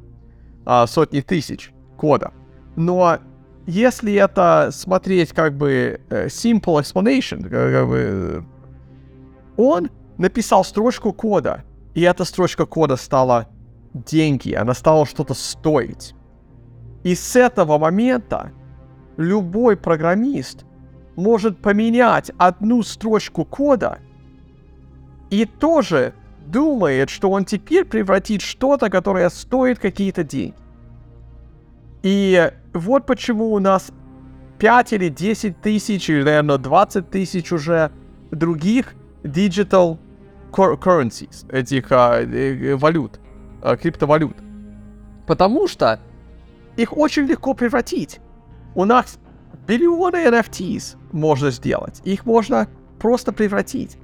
а, 0.66 0.86
сотни 0.86 1.20
тысяч 1.20 1.72
кода. 1.96 2.32
Но 2.76 3.18
если 3.66 4.12
это 4.14 4.70
смотреть 4.72 5.32
как 5.32 5.56
бы 5.56 6.00
э, 6.10 6.26
simple 6.26 6.80
explanation, 6.80 7.48
как 7.48 7.88
бы, 7.88 7.98
э, 7.98 8.42
он 9.56 9.90
написал 10.18 10.64
строчку 10.64 11.12
кода, 11.12 11.64
и 11.94 12.02
эта 12.02 12.24
строчка 12.24 12.66
кода 12.66 12.96
стала 12.96 13.48
деньги, 13.92 14.52
она 14.52 14.74
стала 14.74 15.06
что-то 15.06 15.34
стоить. 15.34 16.14
И 17.02 17.14
с 17.14 17.36
этого 17.36 17.78
момента 17.78 18.52
любой 19.16 19.76
программист 19.76 20.64
может 21.16 21.58
поменять 21.58 22.30
одну 22.38 22.82
строчку 22.82 23.44
кода 23.44 23.98
и 25.30 25.44
тоже 25.44 26.14
думает, 26.46 27.10
что 27.10 27.30
он 27.30 27.44
теперь 27.44 27.84
превратит 27.84 28.42
что-то, 28.42 28.90
которое 28.90 29.28
стоит 29.30 29.78
какие-то 29.78 30.24
деньги. 30.24 30.54
И 32.02 32.52
вот 32.74 33.06
почему 33.06 33.52
у 33.52 33.58
нас 33.58 33.90
5 34.58 34.92
или 34.92 35.08
10 35.08 35.60
тысяч, 35.60 36.10
или, 36.10 36.22
наверное, 36.22 36.58
20 36.58 37.10
тысяч 37.10 37.50
уже 37.52 37.90
других 38.30 38.94
digital 39.22 39.98
currencies, 40.54 41.50
этих 41.50 41.90
а, 41.90 42.20
э, 42.20 42.76
валют, 42.76 43.20
а, 43.62 43.76
криптовалют. 43.76 44.36
Потому 45.26 45.66
что 45.68 46.00
их 46.76 46.96
очень 46.96 47.24
легко 47.24 47.54
превратить. 47.54 48.20
У 48.74 48.84
нас 48.84 49.18
биллионы 49.66 50.16
NFTs 50.16 50.96
можно 51.12 51.50
сделать. 51.50 52.00
Их 52.04 52.26
можно 52.26 52.68
просто 52.98 53.32
превратить. 53.32 53.96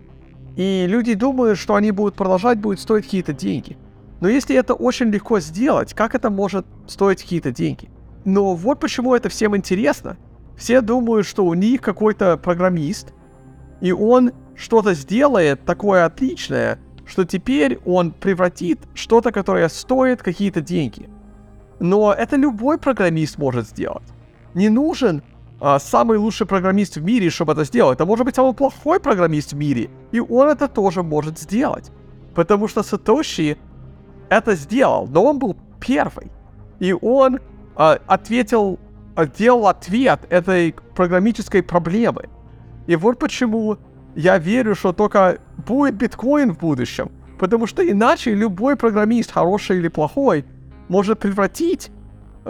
И 0.57 0.87
люди 0.89 1.15
думают, 1.15 1.59
что 1.59 1.75
они 1.75 1.91
будут 1.91 2.15
продолжать, 2.15 2.59
будет 2.59 2.81
стоить 2.81 3.05
какие-то 3.05 3.33
деньги. 3.33 3.77
Но 4.21 4.29
если 4.29 4.55
это 4.57 4.75
очень 4.75 5.07
легко 5.07 5.41
сделать, 5.41 5.95
как 5.95 6.15
это 6.15 6.31
может 6.31 6.67
стоить 6.87 7.23
какие-то 7.23 7.51
деньги? 7.51 7.89
Но 8.25 8.55
вот 8.55 8.81
почему 8.81 9.15
это 9.15 9.29
всем 9.29 9.57
интересно. 9.57 10.19
все 10.57 10.83
думают, 10.83 11.27
что 11.27 11.47
у 11.47 11.55
них 11.55 11.81
какой-то 11.81 12.37
программист, 12.37 13.15
и 13.81 13.93
он 13.93 14.33
что-то 14.57 14.95
сделает 14.95 15.65
такое 15.65 16.05
отличное, 16.05 16.79
что 17.07 17.25
теперь 17.25 17.79
он 17.85 18.13
превратит 18.13 18.81
что-то, 18.95 19.33
которое 19.33 19.69
стоит 19.69 20.23
какие-то 20.23 20.61
деньги. 20.61 21.09
Но 21.81 22.13
это 22.13 22.37
любой 22.37 22.79
программист 22.79 23.39
может 23.39 23.67
сделать. 23.67 24.07
Не 24.55 24.69
нужен 24.69 25.23
а, 25.61 25.79
самый 25.79 26.19
лучший 26.19 26.47
программист 26.47 26.97
в 26.97 27.03
мире, 27.03 27.31
чтобы 27.31 27.53
это 27.53 27.65
сделать. 27.65 27.97
Это 27.97 28.07
может 28.07 28.25
быть 28.25 28.35
самый 28.35 28.55
плохой 28.55 29.01
программист 29.01 29.53
в 29.53 29.57
мире, 29.57 29.91
и 30.13 30.21
он 30.21 30.49
это 30.49 30.69
тоже 30.69 31.03
может 31.03 31.39
сделать. 31.39 31.91
Потому 32.35 32.69
что 32.69 32.83
Сатоши 32.83 33.57
это 34.31 34.55
сделал, 34.55 35.07
но 35.09 35.25
он 35.25 35.39
был 35.39 35.57
первый. 35.81 36.31
И 36.79 36.93
он 36.93 37.41
а, 37.77 37.99
ответил, 38.07 38.79
а, 39.15 39.27
делал 39.27 39.67
ответ 39.67 40.21
этой 40.31 40.75
программической 40.95 41.63
проблемы. 41.63 42.29
И 42.87 42.97
вот 42.97 43.19
почему 43.19 43.77
я 44.15 44.39
верю, 44.39 44.75
что 44.75 44.93
только 44.93 45.39
будет 45.67 45.95
биткоин 45.95 46.55
в 46.55 46.59
будущем. 46.59 47.11
Потому 47.39 47.67
что 47.67 47.89
иначе 47.89 48.35
любой 48.35 48.77
программист, 48.77 49.33
хороший 49.33 49.79
или 49.79 49.89
плохой, 49.89 50.45
может 50.89 51.21
превратить 51.21 51.91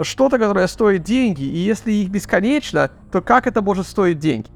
что-то, 0.01 0.37
которое 0.37 0.67
стоит 0.67 1.03
деньги, 1.03 1.43
и 1.43 1.57
если 1.57 1.91
их 1.91 2.09
бесконечно, 2.09 2.91
то 3.11 3.21
как 3.21 3.47
это 3.47 3.61
может 3.61 3.87
стоить 3.87 4.19
деньги? 4.19 4.49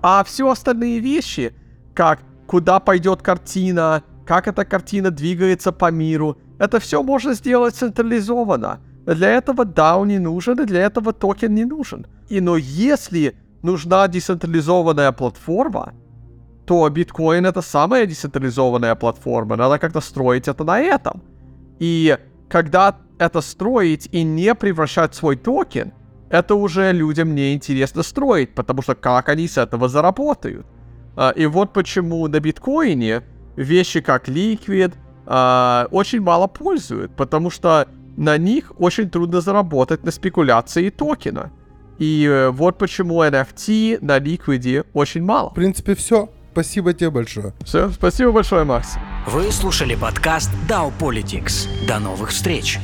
А 0.00 0.22
все 0.24 0.48
остальные 0.48 1.00
вещи, 1.00 1.54
как 1.94 2.20
куда 2.46 2.80
пойдет 2.80 3.22
картина, 3.22 4.02
как 4.26 4.46
эта 4.48 4.64
картина 4.64 5.10
двигается 5.10 5.72
по 5.72 5.90
миру, 5.90 6.38
это 6.58 6.80
все 6.80 7.02
можно 7.02 7.34
сделать 7.34 7.74
централизованно. 7.74 8.80
Для 9.06 9.30
этого 9.30 9.64
DAO 9.64 10.06
не 10.06 10.18
нужен, 10.18 10.60
и 10.60 10.64
для 10.66 10.82
этого 10.82 11.12
токен 11.12 11.54
не 11.54 11.64
нужен. 11.64 12.06
И 12.28 12.40
но 12.40 12.56
если 12.56 13.36
нужна 13.62 14.06
децентрализованная 14.06 15.12
платформа, 15.12 15.94
то 16.68 16.86
биткоин 16.90 17.46
это 17.46 17.62
самая 17.62 18.04
децентрализованная 18.04 18.94
платформа, 18.94 19.56
надо 19.56 19.78
как-то 19.78 20.02
строить 20.02 20.48
это 20.48 20.64
на 20.64 20.78
этом. 20.78 21.22
И 21.78 22.18
когда 22.50 22.98
это 23.18 23.40
строить 23.40 24.08
и 24.12 24.22
не 24.22 24.54
превращать 24.54 25.14
свой 25.14 25.36
токен, 25.36 25.92
это 26.28 26.54
уже 26.54 26.92
людям 26.92 27.34
не 27.34 27.54
интересно 27.54 28.02
строить, 28.02 28.54
потому 28.54 28.82
что 28.82 28.94
как 28.94 29.30
они 29.30 29.48
с 29.48 29.56
этого 29.56 29.88
заработают. 29.88 30.66
А, 31.16 31.30
и 31.30 31.46
вот 31.46 31.72
почему 31.72 32.28
на 32.28 32.38
биткоине 32.38 33.22
вещи 33.56 34.02
как 34.02 34.28
Liquid 34.28 34.92
а, 35.24 35.86
очень 35.90 36.20
мало 36.20 36.48
пользуют, 36.48 37.16
потому 37.16 37.48
что 37.48 37.88
на 38.18 38.36
них 38.36 38.72
очень 38.78 39.08
трудно 39.08 39.40
заработать 39.40 40.04
на 40.04 40.10
спекуляции 40.10 40.90
токена. 40.90 41.50
И 41.98 42.26
э, 42.30 42.50
вот 42.50 42.78
почему 42.78 43.24
NFT 43.24 43.98
на 44.02 44.18
Liquid 44.18 44.86
очень 44.92 45.24
мало. 45.24 45.50
В 45.50 45.54
принципе, 45.54 45.94
все. 45.94 46.28
Спасибо 46.52 46.92
тебе 46.92 47.10
большое. 47.10 47.52
Все, 47.64 47.90
спасибо 47.90 48.32
большое, 48.32 48.64
Макс. 48.64 48.96
Вы 49.26 49.52
слушали 49.52 49.94
подкаст 49.94 50.50
DAO 50.68 50.92
Politics. 50.98 51.68
До 51.86 51.98
новых 51.98 52.30
встреч! 52.30 52.78